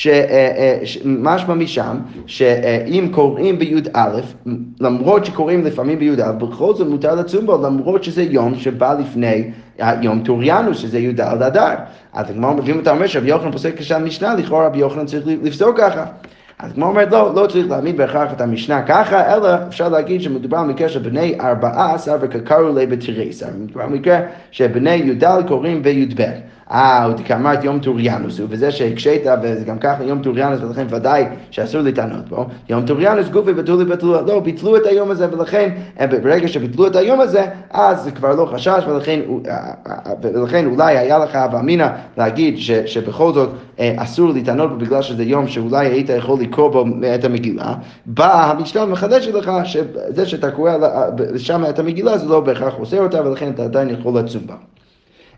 אה, 0.07 0.11
אה, 0.57 0.77
משמע 1.05 1.53
משם 1.53 1.97
שאם 2.25 3.07
קוראים 3.11 3.59
בי"א, 3.59 4.09
למרות 4.79 5.25
שקוראים 5.25 5.65
לפעמים 5.65 5.99
בי"א, 5.99 6.31
בכל 6.31 6.75
זאת 6.75 6.87
מותר 6.87 7.15
לצום 7.15 7.45
בו, 7.45 7.61
למרות 7.63 8.03
שזה 8.03 8.23
יום 8.23 8.55
שבא 8.55 8.95
לפני 8.99 9.51
יום 10.01 10.21
טוריאנוס, 10.25 10.77
שזה 10.77 10.99
י"ד 10.99 11.21
אדר. 11.21 11.75
אז 12.13 12.25
אם 12.67 12.79
אתה 12.79 12.91
אומר 12.91 13.07
שרבי 13.07 13.29
יוחנן 13.29 13.51
פוסק 13.51 13.77
כשם 13.77 14.05
משנה, 14.05 14.35
לכאורה 14.35 14.65
רבי 14.65 14.77
יוחנן 14.79 15.05
צריך 15.05 15.23
לפסוק 15.43 15.77
ככה. 15.77 16.05
אז 16.59 16.73
הגמרא 16.73 16.85
אומרת, 16.85 17.11
לא, 17.11 17.31
לא 17.35 17.47
צריך 17.47 17.69
להעמיד 17.69 17.97
בהכרח 17.97 18.33
את 18.33 18.41
המשנה 18.41 18.81
ככה, 18.81 19.35
אלא 19.35 19.49
אפשר 19.67 19.89
להגיד 19.89 20.21
שמדובר 20.21 20.57
על 20.57 20.65
מקרה 20.65 20.89
של 20.89 20.99
בני 20.99 21.35
ארבעה 21.41 21.93
עשר 21.93 22.17
וקא 22.21 22.48
קרו 22.48 22.75
ליה 22.75 22.85
בתריסר. 22.85 23.45
מדובר 23.59 23.81
על 23.81 23.89
מקרה 23.89 24.19
שבני 24.51 24.95
י"ד 24.95 25.23
קוראים 25.47 25.83
בי"ב. 25.83 26.23
אה, 26.71 27.03
הא 27.03 27.13
אמרת 27.35 27.63
יום 27.63 27.79
טוריאנוס, 27.79 28.39
ובזה 28.39 28.71
שהקשית, 28.71 29.21
וזה 29.43 29.65
גם 29.65 29.79
ככה 29.79 30.03
יום 30.03 30.21
טוריאנוס, 30.21 30.59
ולכן 30.61 30.85
ודאי 30.89 31.25
שאסור 31.51 31.81
להתענות 31.81 32.29
בו. 32.29 32.45
יום 32.69 32.85
טוריאנוס 32.85 33.29
גופיה 33.29 33.53
בטולי 33.53 33.85
בטלוה, 33.85 34.25
לא, 34.27 34.39
ביטלו 34.39 34.77
את 34.77 34.85
היום 34.85 35.11
הזה, 35.11 35.27
ולכן, 35.31 35.69
אה, 35.99 36.07
ברגע 36.07 36.47
שביטלו 36.47 36.87
את 36.87 36.95
היום 36.95 37.19
הזה, 37.19 37.45
אז 37.71 38.03
זה 38.03 38.11
כבר 38.11 38.35
לא 38.35 38.45
חשש, 38.45 38.83
ולכן, 38.87 39.19
אה, 39.47 39.71
אה, 39.87 40.13
ולכן 40.21 40.65
אולי 40.65 40.97
היה 40.97 41.17
לך 41.17 41.35
הווא 41.35 41.59
אמינא 41.59 41.87
להגיד 42.17 42.57
ש, 42.57 42.71
שבכל 42.71 43.33
זאת 43.33 43.49
אסור 43.97 44.29
לטענות 44.29 44.69
בו 44.69 44.77
בגלל 44.77 45.01
שזה 45.01 45.23
יום 45.23 45.47
שאולי 45.47 45.87
היית 45.87 46.09
יכול 46.09 46.39
לקרוא 46.39 46.69
בו 46.69 46.85
את 47.15 47.25
המגילה. 47.25 47.73
בא 48.05 48.51
המשנה 48.51 48.83
ומחדשת 48.83 49.33
לך 49.33 49.51
שזה 49.63 50.25
שאתה 50.25 50.51
קורא 50.51 50.71
שם 51.37 51.63
את 51.69 51.79
המגילה 51.79 52.17
זה 52.17 52.25
לא 52.29 52.39
בהכרח 52.39 52.73
עושה 52.73 52.99
אותה, 52.99 53.27
ולכן 53.27 53.51
אתה 53.51 53.63
עדיין 53.63 53.89
יכול 53.89 54.19
לצום 54.19 54.47
בה. 54.47 54.55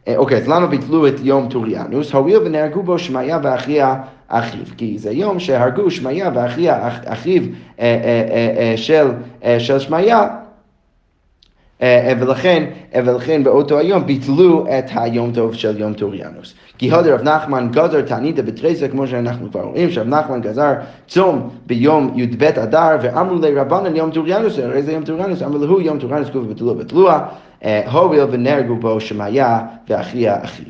אה, 0.07 0.17
אוקיי, 0.17 0.37
אז 0.37 0.47
למה 0.47 0.67
ביטלו 0.67 1.07
את 1.07 1.13
יום 1.23 1.47
טוריאנוס? 1.49 2.13
הואיל 2.13 2.37
ונהרגו 2.45 2.83
בו 2.83 2.99
שמעיה 2.99 3.39
ואחיה 3.43 3.95
אחיו, 4.27 4.65
כי 4.77 4.97
זה 4.97 5.11
יום 5.11 5.39
שהרגו 5.39 5.91
שמעיה 5.91 6.31
ואחיה 6.33 6.89
אחיו 7.05 7.43
אה, 7.79 8.01
אה, 8.61 8.73
של, 8.77 9.79
שמעיה. 9.79 10.27
ולכן, 12.19 12.63
ולכן 13.05 13.43
באותו 13.43 13.77
היום 13.77 14.05
ביטלו 14.05 14.65
את 14.67 14.85
היום 14.95 15.31
טוב 15.33 15.53
של 15.53 15.79
יום 15.79 15.93
טוריאנוס. 15.93 16.53
כי 16.77 16.91
הודי 16.91 17.11
רב 17.11 17.21
נחמן 17.21 17.69
גזר 17.71 18.01
תעניתא 18.01 18.41
בתריסה, 18.41 18.87
כמו 18.87 19.07
שאנחנו 19.07 19.51
כבר 19.51 19.61
רואים, 19.61 19.91
שרב 19.91 20.07
נחמן 20.07 20.41
גזר 20.41 20.73
צום 21.07 21.49
ביום 21.65 22.13
י"ב 22.15 22.43
אדר, 22.43 22.97
ואמרו 23.01 23.35
לרבנן 23.35 23.95
יום 23.95 24.11
טוריאנוס, 24.11 24.59
הרי 24.59 24.83
זה 24.83 24.91
יום 24.91 25.03
טוריאנוס, 25.03 25.41
אמרו 25.41 25.65
לו 25.65 25.81
יום 25.81 25.99
טוריאנוס 25.99 26.29
כתוב 26.29 26.49
בתלוע 26.49 26.73
בתלוע, 26.73 27.19
הוביל 27.91 28.23
ונהרגו 28.31 28.75
בו 28.75 28.99
שמעיה 28.99 29.59
ואחיה 29.89 30.43
אחיו. 30.43 30.65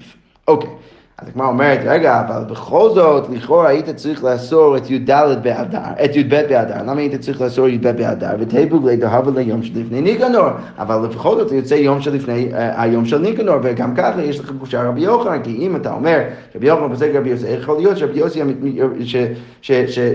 אוקיי. 0.47 0.69
אז 1.17 1.27
הגמרא 1.27 1.47
אומרת, 1.47 1.79
רגע, 1.85 2.19
אבל 2.19 2.43
בכל 2.43 2.89
זאת, 2.95 3.29
לכאורה 3.29 3.67
היית 3.67 3.89
צריך 3.89 4.23
לאסור 4.23 4.77
את 4.77 4.89
י"ד 4.89 5.11
באדר, 5.41 5.79
את 6.05 6.15
י"ב 6.15 6.29
באדר, 6.29 6.83
למה 6.85 7.01
היית 7.01 7.21
צריך 7.21 7.41
לאסור 7.41 7.67
י"ב 7.67 7.91
באדר? 7.91 8.29
ותהיבו 8.39 8.87
לדהבה 8.87 9.31
ליום 9.35 9.63
שלפני 9.63 10.01
ניקנור, 10.01 10.47
אבל 10.77 11.07
לפחות 11.09 11.37
זאת 11.37 11.51
יוצא 11.51 11.73
יום 11.73 12.01
שלפני 12.01 12.53
אה, 12.53 12.81
היום 12.81 13.05
של 13.05 13.17
ניקנור, 13.17 13.55
וגם 13.63 13.95
ככה 13.95 14.21
יש 14.21 14.39
לך 14.39 14.51
קושה 14.59 14.83
רבי 14.83 15.01
יוחנן, 15.01 15.43
כי 15.43 15.55
אם 15.57 15.75
אתה 15.75 15.93
אומר 15.93 16.21
רבי 16.55 16.67
יוחנן 16.67 16.89
פוסק 16.89 17.09
רבי 17.13 17.29
יוסי, 17.29 17.47
יכול 17.47 17.77
להיות 17.77 17.97
שרבי 17.97 18.19
יוסי, 18.19 18.41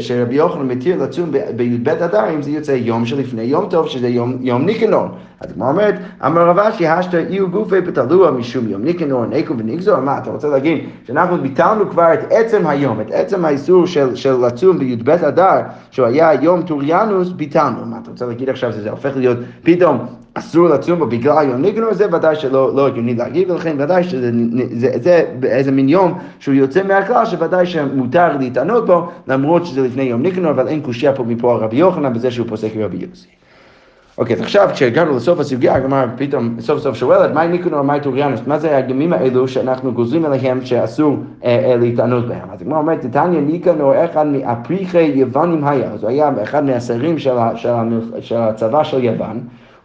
שרבי 0.01 0.35
יוחנן 0.35 0.69
מתיר 0.69 1.03
לצום 1.03 1.33
בי"ב 1.57 1.89
אדר, 1.89 2.35
אם 2.35 2.43
זה 2.43 2.51
יוצא 2.51 2.73
יום 2.73 3.07
שלפני 3.07 3.43
יום 3.43 3.67
טוב, 3.71 3.89
שזה 3.89 4.09
יום 4.41 4.65
ניקנור. 4.67 5.07
אז 5.41 5.51
הגמרא 5.51 5.69
אומרת, 5.69 5.95
אמר 6.27 6.49
רב 6.49 6.59
אשי, 6.59 6.87
השתא 6.87 7.25
אי 7.29 7.39
גופי 7.39 7.81
בתלוע 7.81 8.31
משום 8.31 8.69
יום 8.69 8.83
ניקנור, 8.83 9.27
נקו 9.27 9.59
ונגזור, 9.59 10.01
מה, 10.01 10.19
אתה 10.19 10.31
רוצה 10.31 10.49
להגיד 10.49 10.85
שאנחנו 11.07 11.39
ביטלנו 11.39 11.91
כבר 11.91 12.15
את 12.15 12.19
עצם 12.31 12.67
היום, 12.67 13.01
את 13.01 13.11
עצם 13.11 13.45
האיסור 13.45 13.87
של, 13.87 14.15
של 14.15 14.47
לצום 14.47 14.79
בי"ב 14.79 15.11
אדר, 15.11 15.61
שהוא 15.91 16.07
היה 16.07 16.35
יום 16.35 16.63
טוריאנוס, 16.63 17.29
ביטלנו. 17.29 17.87
מה 17.87 17.99
אתה 18.03 18.11
רוצה 18.11 18.27
להגיד 18.27 18.51
עכשיו 18.51 18.73
שזה 18.73 18.91
הופך 18.91 19.17
להיות 19.17 19.39
פתאום 19.63 20.07
אסור 20.35 20.69
לצום 20.69 20.99
בו 20.99 21.07
בגלל 21.07 21.49
יום 21.49 21.63
ניקנור, 21.63 21.95
זה 21.95 22.07
ודאי 22.13 22.37
שלא 22.37 22.77
לא 22.77 22.87
הגיוני 22.87 23.15
להגיד, 23.15 23.51
ולכן 23.51 23.77
ודאי 23.79 24.05
שזה 24.05 24.31
זה, 24.73 24.91
זה 25.01 25.25
איזה 25.45 25.73
מין 25.73 25.89
יום 25.89 26.19
שהוא 26.39 26.55
יוצא 26.55 26.83
מהכלל, 26.83 27.27
שוודאי 27.27 27.67
שמותר 27.67 28.37
להתענות 28.37 28.87
בו, 28.87 29.09
למרות 29.27 29.67
שזה 29.67 29.83
לפני 29.83 30.03
יום 30.03 30.23
ניקנור, 30.23 30.51
אבל 30.51 30.69
אין 30.69 30.81
קושייה 30.81 31.13
פה 31.13 31.23
מפה 31.23 31.55
על 31.55 31.61
רבי 31.61 31.77
יוחנן 31.77 32.13
בזה 32.13 32.31
שהוא 32.31 32.47
פוסק 32.49 32.71
רבי 32.77 32.97
יוסי. 32.97 33.40
אוקיי, 34.21 34.37
אז 34.37 34.43
עכשיו 34.43 34.69
כשהגענו 34.73 35.17
לסוף 35.17 35.41
הסוגיה, 35.41 35.75
הגמרא 35.75 36.07
פתאום 36.17 36.57
סוף 36.61 36.79
סוף 36.81 36.97
שואלת, 36.97 37.35
מאי 37.35 37.49
ניקנור 37.49 37.77
ומאי 37.77 38.01
טוריאנוס? 38.01 38.41
מה 38.47 38.59
זה 38.59 38.77
הימים 38.77 39.13
האלו 39.13 39.49
שאנחנו 39.49 39.93
גוזרים 39.93 40.25
עליהם 40.25 40.65
שאסור 40.65 41.17
אה, 41.45 41.71
אה, 41.71 41.77
להתענות 41.77 42.29
בהם? 42.29 42.51
אז 42.53 42.63
הגמרא 42.63 42.79
אומרת, 42.79 43.01
תתניא 43.01 43.41
ניקונו 43.41 44.05
אחד 44.05 44.27
מאפריחי 44.27 45.13
יוונים 45.15 45.65
היה, 45.65 45.91
אז 45.91 46.03
הוא 46.03 46.11
היה 46.11 46.31
אחד 46.43 46.65
מהשרים 46.65 47.19
של 47.19 48.37
הצבא 48.37 48.85
של 48.85 49.05
יוון. 49.05 49.41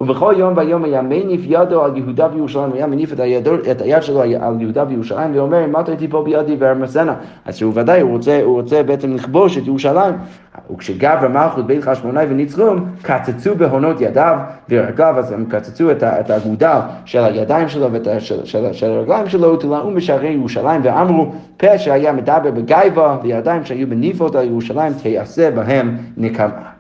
ובכל 0.06 0.34
יום 0.38 0.54
ויום 0.58 0.84
היה 0.84 1.02
מניף 1.02 1.42
ידו 1.44 1.84
על 1.84 1.98
יהודה 1.98 2.28
וירושלים, 2.34 2.74
היה 2.74 2.88
מניף 2.88 3.14
את, 3.14 3.20
היד, 3.20 3.48
את 3.72 3.82
היד 3.82 4.04
שלו 4.04 4.22
על 4.22 4.62
יהודה 4.62 4.84
וירושלים 4.88 5.32
ואומר, 5.36 5.66
אתה 5.80 5.96
תיפול 5.96 6.24
בידי 6.24 6.56
וארמסנה. 6.60 7.16
אז 7.46 7.56
שהוא 7.56 7.72
ודאי, 7.76 8.02
הוא 8.02 8.12
רוצה, 8.12 8.42
הוא 8.44 8.62
רוצה 8.62 8.84
בעצם 8.84 9.16
לכבוש 9.16 9.58
את 9.58 9.68
ירושלים. 9.68 10.14
וכשגבר 10.74 11.28
מלכות 11.28 11.68
בית 11.68 11.84
חשמונאי 11.84 12.26
וניצחום, 12.30 12.86
קצצו 13.02 13.56
בהונות 13.56 14.02
ידיו 14.02 14.38
ורגליו, 14.70 15.16
אז 15.18 15.32
הם 15.32 15.46
קצצו 15.50 15.92
את, 15.92 16.04
את 16.04 16.30
האגודל 16.30 16.80
של 17.06 17.24
הידיים 17.24 17.70
שלו 17.70 17.92
ואת 17.92 18.08
של, 18.20 18.46
של, 18.46 18.74
של 18.74 18.92
הרגליים 18.92 19.30
שלו, 19.30 19.54
ותלאום 19.54 19.94
בשערי 19.96 20.28
ירושלים, 20.28 20.82
ואמרו, 20.84 21.32
פה 21.58 21.78
שהיה 21.78 22.12
מדבר 22.12 22.52
בגאווה, 22.52 23.18
וידיים 23.24 23.66
שהיו 23.66 23.88
מניפות 23.88 24.36
על 24.36 24.46
ירושלים, 24.46 24.94
תיעשה 24.94 25.52
בהם 25.52 25.98
נקמה. 26.18 26.75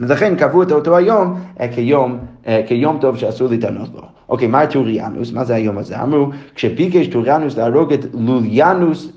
ולכן 0.00 0.36
קבעו 0.36 0.62
את 0.62 0.72
אותו 0.72 0.96
היום 0.96 1.40
אה, 1.60 1.68
כיום, 1.68 2.18
אה, 2.46 2.62
כיום 2.66 2.98
טוב 3.00 3.16
שאסור 3.16 3.48
להתענות 3.48 3.88
בו. 3.88 4.00
אוקיי, 4.28 4.48
מאי 4.48 4.66
טוריאנוס? 4.66 5.32
מה 5.32 5.44
זה 5.44 5.54
היום 5.54 5.78
הזה? 5.78 6.02
אמרו, 6.02 6.28
כשביקש 6.54 7.06
טוריאנוס 7.06 7.56
להרוג 7.56 7.92
את 7.92 8.00
לוליאנוס 8.14 9.12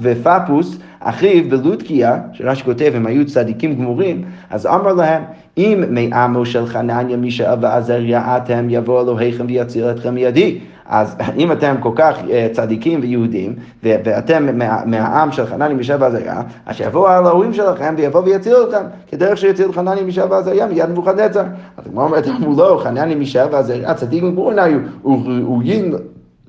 ופפוס, 0.00 0.78
אחיו 1.00 1.48
בלודקיא, 1.48 2.18
שרש"י 2.32 2.64
כותב, 2.64 2.92
הם 2.94 3.06
היו 3.06 3.26
צדיקים 3.26 3.74
גמורים, 3.74 4.24
אז 4.50 4.66
אמר 4.66 4.92
להם, 4.92 5.22
אם 5.58 5.84
מעמו 5.88 6.46
של 6.46 6.66
חנניה 6.66 7.16
מישאל 7.16 7.54
ועזריה 7.60 8.36
אתם, 8.36 8.66
יבוא 8.70 9.02
אלוהיכם 9.02 9.46
ויציל 9.48 9.90
אתכם 9.90 10.14
מידי. 10.14 10.58
אז 10.88 11.16
אם 11.36 11.52
אתם 11.52 11.74
כל 11.80 11.92
כך 11.94 12.18
אה, 12.30 12.48
צדיקים 12.52 13.00
ויהודים, 13.02 13.54
ואתם 13.82 14.58
מה, 14.58 14.82
מהעם 14.86 15.32
של 15.32 15.46
חנני 15.46 15.74
מישל 15.74 15.96
ועזריה, 16.00 16.42
אז 16.66 16.76
שיבואו 16.76 17.08
האלוהים 17.08 17.54
שלכם 17.54 17.94
ויבוא 17.96 18.20
ויציל 18.20 18.54
אתכם, 18.68 18.84
כדרך 19.06 19.38
שיציל 19.38 19.72
חנני 19.72 20.02
מישל 20.02 20.24
ועזריה 20.30 20.66
מיד 20.66 20.90
נבוכדנצר. 20.90 21.44
אז 21.76 21.86
הגמרא 21.86 22.04
אומרת, 22.04 22.28
אמרו 22.28 22.52
לו, 22.56 22.78
חנני 22.78 23.14
מישל 23.14 23.46
ועזריה, 23.50 23.94
צדיקים 23.94 24.30
גמורים 24.30 24.58
היו, 24.58 24.78
ראויים 25.04 25.94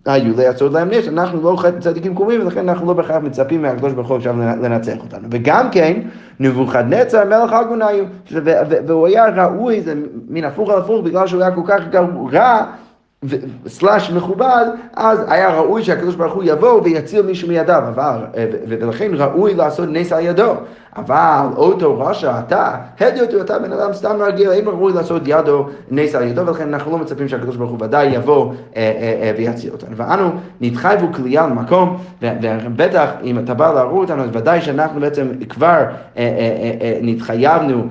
היו 0.09 0.33
לעשות 0.37 0.71
להם 0.73 0.89
נס, 0.89 1.07
אנחנו 1.07 1.41
לא 1.41 1.63
צדיקים 1.79 2.15
קרובים, 2.15 2.41
ולכן 2.41 2.69
אנחנו 2.69 2.87
לא 2.87 2.93
בהכרח 2.93 3.23
מצפים 3.23 3.61
מהקדוש 3.61 3.93
ברוך 3.93 4.07
הוא 4.07 4.17
עכשיו 4.17 4.37
לנצח 4.37 4.97
אותנו. 4.97 5.27
וגם 5.31 5.69
כן, 5.71 6.01
נבוכדנצר 6.39 7.25
מלך 7.25 7.53
הגון 7.53 7.81
היו, 7.81 8.05
והוא 8.87 9.07
היה 9.07 9.25
ראוי, 9.25 9.81
זה 9.81 9.93
מן 10.29 10.43
הפוך 10.43 10.69
על 10.69 10.77
הפוך, 10.79 11.05
בגלל 11.05 11.27
שהוא 11.27 11.41
היה 11.41 11.51
כל 11.51 11.61
כך 11.65 11.81
רע. 12.33 12.65
סלאש 13.67 14.11
מכובד, 14.11 14.65
אז 14.93 15.19
היה 15.27 15.59
ראוי 15.59 15.83
שהקדוש 15.83 16.15
ברוך 16.15 16.33
הוא 16.33 16.43
יבוא 16.45 16.81
ויציל 16.83 17.21
מישהו 17.21 17.47
מידיו, 17.47 17.83
אבל, 17.87 18.17
ולכן 18.67 19.11
ראוי 19.13 19.53
לעשות 19.53 19.89
נס 19.91 20.11
על 20.11 20.25
ידו. 20.25 20.53
אבל 20.95 21.45
אותו 21.55 21.99
רשע, 21.99 22.39
אתה, 22.39 22.75
הדיוט 22.99 23.29
אתה 23.41 23.59
בן 23.59 23.71
אדם 23.71 23.93
סתם 23.93 24.15
רגיל, 24.19 24.51
אין 24.51 24.67
ראוי 24.67 24.93
לעשות 24.93 25.21
ידו 25.25 25.67
נס 25.91 26.15
על 26.15 26.23
ידו, 26.23 26.47
ולכן 26.47 26.73
אנחנו 26.73 26.91
לא 26.91 26.97
מצפים 26.97 27.27
שהקדוש 27.27 27.55
ברוך 27.55 27.71
הוא 27.71 27.77
ודאי 27.81 28.07
יבוא 28.07 28.45
אה, 28.45 28.53
אה, 28.75 29.19
אה, 29.21 29.31
ויציל 29.37 29.71
אותנו. 29.71 29.97
ואנו 29.97 30.31
נתחייבו 30.61 31.13
כליאה 31.13 31.47
למקום, 31.47 31.97
ובטח 32.21 33.09
אם 33.23 33.39
אתה 33.39 33.53
בא 33.53 33.73
להראו 33.73 33.99
אותנו, 33.99 34.23
אז 34.23 34.29
ודאי 34.33 34.61
שאנחנו 34.61 35.01
בעצם 35.01 35.27
כבר 35.49 35.83
נתחייבנו 37.01 37.83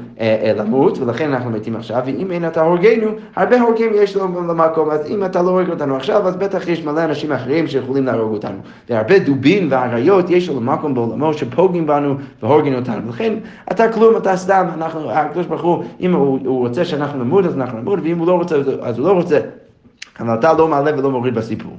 למות, 0.57 0.99
ולכן 0.99 1.33
אנחנו 1.33 1.51
מתים 1.51 1.77
עכשיו, 1.77 2.03
ואם 2.07 2.31
אין 2.31 2.47
אתה 2.47 2.61
הורגנו, 2.61 3.11
הרבה 3.37 3.61
הורגים 3.61 3.91
יש 3.95 4.17
לו 4.17 4.27
למקום, 4.49 4.91
אז 4.91 5.11
אם 5.11 5.18
אתה 5.25 5.43
לא 5.43 5.51
הורג 5.51 5.71
אותנו 5.71 5.97
עכשיו, 5.97 6.29
אז 6.29 6.37
בטח 6.37 6.69
יש 6.69 6.85
מלא 6.85 7.05
אנשים 7.05 7.33
אחרים 7.33 7.69
שיכולים 7.69 8.07
להרוג 8.07 8.33
אותנו. 8.33 8.59
והרבה 8.89 9.19
דובים 9.19 9.69
ואריות 9.71 10.31
יש 10.31 10.49
לו 10.49 10.61
למקום 10.61 10.95
בעולמו 10.95 11.35
שפוגעים 11.35 11.87
בנו 11.87 12.15
והורגים 12.43 12.75
אותנו. 12.75 13.07
ולכן 13.07 13.35
אתה 13.73 13.93
כלום, 13.93 14.17
אתה 14.17 14.37
סתם, 14.37 14.67
אנחנו, 14.75 15.11
הקדוש 15.11 15.47
ברוך 15.47 15.63
הוא, 15.63 15.85
אם 16.01 16.15
הוא, 16.15 16.39
הוא 16.45 16.59
רוצה 16.59 16.85
שאנחנו 16.85 17.25
נמות, 17.25 17.45
אז 17.45 17.57
אנחנו 17.57 17.79
נמות, 17.79 17.99
ואם 18.03 18.19
הוא 18.19 18.27
לא 18.27 18.33
רוצה, 18.33 18.57
אז 18.83 18.99
הוא 18.99 19.09
לא 19.09 19.13
רוצה. 19.13 19.41
אבל 20.21 20.35
אתה 20.35 20.53
לא 20.53 20.69
מעלה 20.69 20.99
ולא 20.99 21.11
מוריד 21.11 21.35
בסיפור. 21.35 21.73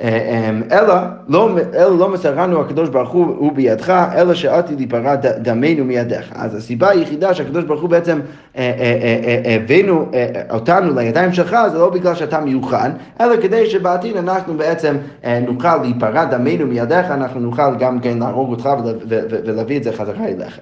אה, 0.00 0.48
אמ, 0.48 0.62
אלא 0.72 0.94
לא, 1.28 1.50
אלא 1.74 1.98
לא 1.98 2.08
מסרנו 2.08 2.60
הקדוש 2.60 2.88
ברוך 2.88 3.10
הוא, 3.10 3.26
הוא 3.38 3.52
בידך, 3.52 3.90
אלא 4.16 4.34
שעתיד 4.34 4.78
להיפרע 4.78 5.14
דמנו 5.16 5.84
מידיך. 5.84 6.32
אז 6.34 6.54
הסיבה 6.54 6.90
היחידה 6.90 7.34
שהקדוש 7.34 7.64
ברוך 7.64 7.80
הוא 7.80 7.90
בעצם 7.90 8.20
אה, 8.56 8.72
אה, 8.78 9.54
הבאנו 9.54 10.06
אותנו 10.50 10.94
לידיים 10.94 11.32
שלך, 11.32 11.56
זה 11.72 11.78
לא 11.78 11.90
בגלל 11.90 12.14
שאתה 12.14 12.40
מיוחד, 12.40 12.90
אלא 13.20 13.36
כדי 13.42 13.70
שבעתיד 13.70 14.16
אנחנו 14.16 14.54
בעצם 14.54 14.96
נוכל 15.46 15.76
להיפרע 15.76 16.24
דמנו 16.24 16.66
מידיך, 16.66 17.10
אנחנו 17.10 17.40
נוכל 17.40 17.76
גם 17.78 18.00
כן 18.00 18.18
להרוג 18.18 18.50
אותך 18.50 18.68
ולהביא 19.44 19.76
את 19.76 19.84
זה 19.84 19.92
חזרה 19.92 20.24
אליך. 20.24 20.58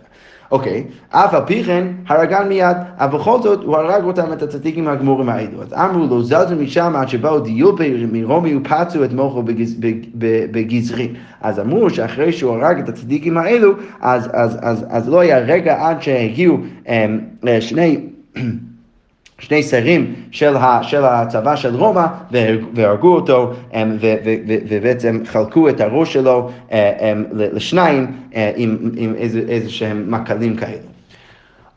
אוקיי, 0.51 0.85
אף 1.11 1.35
על 1.35 1.43
פי 1.47 1.65
כן 1.65 1.87
הרגן 2.09 2.49
מיד, 2.49 2.77
אבל 2.99 3.19
בכל 3.19 3.43
זאת 3.43 3.65
הוא 3.65 3.77
הרג 3.77 4.05
אותם 4.05 4.33
את 4.33 4.43
הצדיקים 4.43 4.89
הגמורים 4.89 5.29
האלו. 5.29 5.63
אז 5.63 5.73
אמרו 5.73 6.07
לו, 6.07 6.23
זזו 6.23 6.57
משם 6.61 6.93
עד 6.97 7.09
שבאו 7.09 7.41
דיופי 7.41 8.07
מרומי 8.13 8.57
ופצו 8.57 9.05
את 9.05 9.13
מוחו 9.13 9.43
בגזרי. 10.51 11.09
אז 11.41 11.61
אמרו 11.61 11.91
שאחרי 11.91 12.33
שהוא 12.33 12.53
הרג 12.53 12.79
את 12.79 12.89
הצדיקים 12.89 13.39
האלו, 13.39 13.73
אז, 14.01 14.31
אז, 14.33 14.59
אז, 14.63 14.87
אז 14.91 15.09
לא 15.09 15.21
היה 15.21 15.39
רגע 15.39 15.89
עד 15.89 16.03
שהגיעו 16.03 16.59
אמ, 16.89 17.19
שני... 17.61 17.99
שני 19.40 19.62
שרים 19.62 20.14
של, 20.31 20.57
ה, 20.57 20.83
של 20.83 21.05
הצבא 21.05 21.57
של 21.57 21.74
רומא 21.76 22.07
והרגו 22.74 23.14
אותו 23.14 23.53
ובעצם 24.68 25.20
חלקו 25.26 25.68
את 25.68 25.81
הראש 25.81 26.12
שלו 26.12 26.50
לשניים 27.33 28.07
עם, 28.57 28.76
עם 28.96 29.14
איזה, 29.14 29.42
איזה 29.48 29.70
שהם 29.70 30.05
מקלים 30.09 30.57
כאלה. 30.57 30.89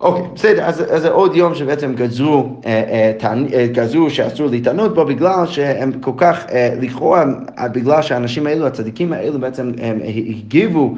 אוקיי, 0.04 0.24
בסדר, 0.36 0.64
אז, 0.64 0.84
זה 1.02 1.12
עוד 1.12 1.36
יום 1.36 1.56
שבעצם 1.56 1.94
גזרו, 1.96 2.50
אה, 2.66 3.12
אה, 3.54 3.68
גזרו 3.72 4.10
שאסור 4.10 4.48
להתענות 4.48 4.96
בו 4.96 5.06
בגלל 5.06 5.46
שהם 5.46 5.92
כל 5.92 6.12
כך, 6.18 6.46
אה, 6.52 6.74
לכאורה, 6.82 7.26
בגלל 7.74 8.02
שהאנשים 8.02 8.48
האלו, 8.48 8.68
הצדיקים 8.68 9.14
האלו 9.14 9.40
בעצם 9.40 9.72
הם 9.82 10.00
הגיבו 10.28 10.96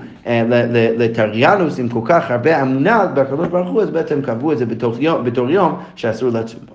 לטריאנוס 0.98 1.80
עם 1.80 1.90
כל 1.90 2.02
כך 2.06 2.32
הרבה 2.32 2.62
אמונה 2.62 3.06
בקדוש 3.06 3.48
ברוך 3.48 3.70
הוא, 3.70 3.82
אז 3.82 3.90
בעצם 3.90 4.22
קבעו 4.22 4.52
את 4.52 4.58
זה 4.58 4.66
בתור 4.66 4.96
יום, 5.00 5.24
יום 5.50 5.76
שאסור 5.96 6.30
לצום 6.30 6.60
בו. 6.66 6.75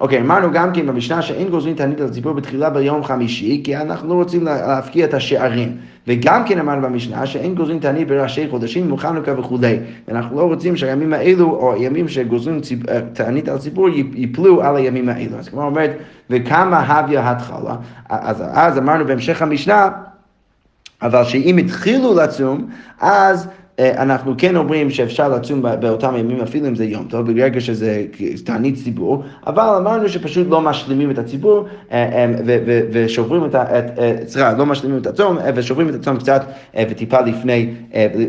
אוקיי, 0.00 0.20
אמרנו 0.20 0.52
גם 0.52 0.72
כן 0.72 0.86
במשנה 0.86 1.22
שאין 1.22 1.48
גוזרים 1.48 1.74
תענית 1.74 2.00
על 2.00 2.06
הציבור 2.06 2.32
בתחילה 2.32 2.70
ביום 2.70 3.04
חמישי, 3.04 3.60
כי 3.64 3.76
אנחנו 3.76 4.14
רוצים 4.14 4.44
להפקיע 4.44 5.04
את 5.04 5.14
השערים. 5.14 5.76
וגם 6.06 6.44
כן 6.44 6.58
אמרנו 6.58 6.82
במשנה 6.82 7.26
שאין 7.26 7.54
גוזרים 7.54 7.78
תענית 7.78 8.08
בראשי 8.08 8.48
חודשים, 8.50 8.90
מחנוכה 8.92 9.40
וכולי. 9.40 9.78
ואנחנו 10.08 10.36
לא 10.36 10.44
רוצים 10.44 10.76
שהימים 10.76 11.12
האלו, 11.12 11.50
או 11.50 11.74
הימים 11.74 12.08
שגוזרים 12.08 12.60
אה, 12.88 13.00
תענית 13.12 13.48
על 13.48 13.56
הציבור, 13.56 13.88
ייפלו 13.88 14.62
על 14.62 14.76
הימים 14.76 15.08
האלו. 15.08 15.38
אז 15.38 15.48
כמו 15.48 15.62
אומרת, 15.62 15.90
וכמה 16.30 16.78
הביא 16.78 17.18
התחלה. 17.18 17.76
אז, 18.08 18.42
אז 18.52 18.78
אמרנו 18.78 19.06
בהמשך 19.06 19.42
המשנה, 19.42 19.88
אבל 21.02 21.24
שאם 21.24 21.56
התחילו 21.56 22.14
לצום, 22.14 22.66
אז 23.00 23.48
אנחנו 23.80 24.34
כן 24.38 24.56
אומרים 24.56 24.90
שאפשר 24.90 25.28
לצום 25.28 25.62
באותם 25.80 26.16
ימים 26.16 26.40
אפילו 26.40 26.68
אם 26.68 26.74
זה 26.74 26.84
יום 26.84 27.04
טוב, 27.04 27.32
ברגע 27.32 27.60
שזה 27.60 28.04
תענית 28.44 28.74
ציבור, 28.74 29.22
אבל 29.46 29.62
אמרנו 29.62 30.08
שפשוט 30.08 30.46
לא 30.50 30.60
משלימים 30.60 31.10
את 31.10 31.18
הציבור 31.18 31.64
אה, 31.92 32.08
אה, 32.12 32.58
ושוברים 32.92 33.44
את, 33.44 33.54
ה... 33.54 33.64
סליחה, 34.26 34.52
לא 34.52 34.66
משלימים 34.66 34.98
את 34.98 35.06
הצום 35.06 35.38
ושוברים 35.54 35.88
את 35.88 35.94
הצום 35.94 36.16
קצת 36.16 36.44
וטיפה 36.88 37.20
לפני, 37.20 37.74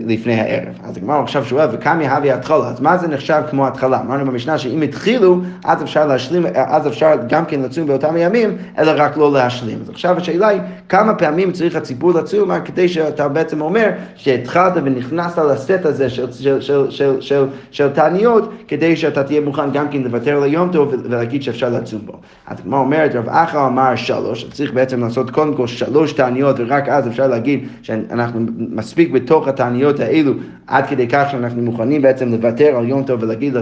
לפני 0.07 0.33
הערב. 0.33 0.73
אז 0.83 0.97
הגמרא 0.97 1.21
עכשיו 1.21 1.45
שואל, 1.45 1.67
וכמה 1.71 2.03
יהבי 2.03 2.31
התחלה, 2.31 2.67
אז 2.67 2.81
מה 2.81 2.97
זה 2.97 3.07
נחשב 3.07 3.41
כמו 3.49 3.67
התחלה? 3.67 4.01
אמרנו 4.01 4.25
במשנה 4.25 4.57
שאם 4.57 4.81
התחילו, 4.81 5.41
אז 5.65 5.83
אפשר 5.83 6.05
להשלים, 6.05 6.45
אז 6.53 6.87
אפשר 6.87 7.13
גם 7.29 7.45
כן 7.45 7.61
לצום 7.61 7.87
באותם 7.87 8.17
ימים, 8.17 8.57
אלא 8.77 8.91
רק 8.95 9.17
לא 9.17 9.33
להשלים. 9.33 9.79
אז 9.81 9.89
עכשיו 9.89 10.17
השאלה 10.17 10.47
היא, 10.47 10.61
כמה 10.89 11.13
פעמים 11.13 11.51
צריך 11.51 11.75
הציבור 11.75 12.11
לצום 12.11 12.51
כדי 12.65 12.87
שאתה 12.87 13.27
בעצם 13.27 13.61
אומר 13.61 13.89
שהתחלת 14.15 14.73
ונכנסת 14.75 15.40
לסט 15.45 15.85
הזה 15.85 16.09
של, 16.09 16.31
של, 16.31 16.61
של, 16.61 16.91
של, 16.91 17.21
של, 17.21 17.45
של 17.71 17.89
תעניות, 17.89 18.49
כדי 18.67 18.95
שאתה 18.95 19.23
תהיה 19.23 19.41
מוכן 19.41 19.71
גם 19.71 19.87
כן 19.89 20.01
לוותר 20.01 20.37
על 20.37 20.43
היום 20.43 20.71
טוב 20.71 20.93
ולהגיד 21.03 21.43
שאפשר 21.43 21.69
לצום 21.69 22.01
בו. 22.05 22.13
אז 22.47 22.57
כמו 22.59 22.77
אומרת, 22.77 23.15
רב 23.15 23.29
אחא 23.29 23.67
אמר 23.67 23.95
שלוש, 23.95 24.45
צריך 24.51 24.73
בעצם 24.73 25.03
לעשות 25.03 25.29
קודם 25.29 25.53
כל 25.53 25.67
שלוש 25.67 26.13
תעניות, 26.13 26.55
ורק 26.59 26.89
אז 26.89 27.07
אפשר 27.07 27.27
להגיד 27.27 27.67
שאנחנו 27.81 28.39
מספיק 28.57 29.11
בתוך 29.11 29.47
התעניות 29.47 29.99
האלו, 29.99 30.33
עד 30.67 30.85
כדי 30.85 31.07
כך 31.07 31.27
שאנחנו 31.31 31.61
מוכנים 31.61 32.01
בעצם 32.01 32.31
לוותר 32.31 32.75
על 32.77 32.87
יום 32.87 33.03
טוב 33.03 33.23
ולהגיד 33.23 33.53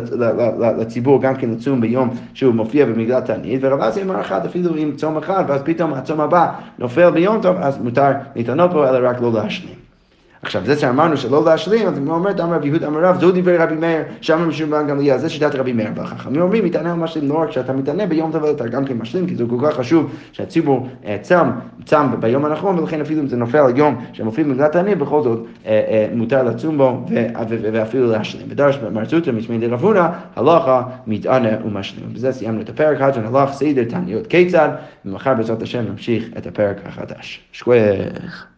לציבור 0.80 1.22
גם 1.22 1.36
כן 1.36 1.50
לצום 1.50 1.82
ביום 1.82 2.10
שהוא 2.34 2.54
מופיע 2.54 2.86
במגדל 2.86 3.20
תענית, 3.20 3.60
ורב 3.64 3.82
אסי 3.82 4.02
אמר 4.02 4.22
אחד 4.22 4.46
אפילו 4.46 4.76
עם 4.76 4.96
צום 4.96 5.18
אחד, 5.18 5.44
ואז 5.48 5.62
פתאום 5.64 5.94
הצום 5.94 6.20
הבא 6.20 6.52
נופל 6.80 7.10
ביום 7.10 7.42
טוב, 7.42 7.56
אז 7.60 7.78
מותר 7.78 8.12
להתענות 8.36 8.72
בו, 8.72 8.88
אלא 8.88 9.10
רק 9.10 9.22
לא 9.22 9.34
להשלים. 9.34 9.89
עכשיו, 10.42 10.66
זה 10.66 10.80
שאמרנו 10.80 11.18
שלא 11.18 11.46
להשלים, 11.46 11.88
אז 11.88 11.98
הוא 11.98 12.08
אומר, 12.08 12.44
אמר 12.44 12.56
רבי 12.56 12.68
יהודה 12.68 12.88
אמר 12.88 13.00
רב, 13.00 13.20
זו 13.20 13.32
דברי 13.32 13.58
רבי 13.58 13.76
מאיר, 13.76 14.02
שם 14.22 14.50
משום 14.50 14.70
בן 14.70 14.88
גמליאל, 14.88 15.18
זה 15.18 15.30
שיטת 15.30 15.56
רבי 15.56 15.74
מאיר. 15.74 15.90
והחכמים 15.96 16.42
אומרים, 16.42 16.66
מתענה 16.66 16.92
על 16.92 16.98
משלים, 16.98 17.30
לא 17.30 17.38
רק 17.42 17.52
שאתה 17.52 17.74
מתענה 17.74 18.06
ביום 18.06 18.32
טוב, 18.32 18.46
אתה 18.46 18.68
גם 18.68 18.86
כן 18.86 18.98
משלים, 18.98 19.28
כי 19.28 19.36
זה 19.36 19.44
כל 19.50 19.56
כך 19.62 19.76
חשוב 19.76 20.12
שהציבור 20.32 20.88
אה, 21.06 21.18
צם, 21.22 21.50
צם 21.86 22.08
ביום 22.20 22.46
הנכון, 22.46 22.80
ולכן 22.80 23.02
אפילו 23.02 23.22
אם 23.22 23.28
זה 23.28 23.38
נופל 23.38 23.58
על 23.58 23.78
יום 23.78 24.06
שמופיע 24.14 24.44
במגילת 24.44 24.76
העני, 24.76 24.96
בכל 24.96 25.24
זאת 25.24 25.46
אה, 25.66 25.72
אה, 25.72 26.08
מותר 26.16 26.44
לצום 26.44 26.78
בו 26.78 27.06
ואפילו 27.74 28.12
להשלים. 28.12 28.48
ודרש 28.50 28.80
מרצותא 28.92 29.32
משמי 29.32 29.58
דרב 29.58 29.84
הונא, 29.84 30.08
הלכה 30.36 30.84
מתענה 31.08 31.66
ומשלים. 31.66 32.14
בזה 32.14 32.32
סיימנו 32.32 32.62
את 32.62 32.70
הפרק, 32.70 33.02
עד 33.02 33.18
הלך 33.18 33.52
סדר 33.52 33.84
תעניות 33.84 34.28
כיצד, 34.28 34.70
ומחר 35.06 35.34
בעזרת 35.34 35.62
השם 35.62 35.84
נמשיך 35.90 36.30
את 36.38 36.48
הפרק 36.48 36.78
החדש. 36.86 37.42
שכוח. 37.52 38.49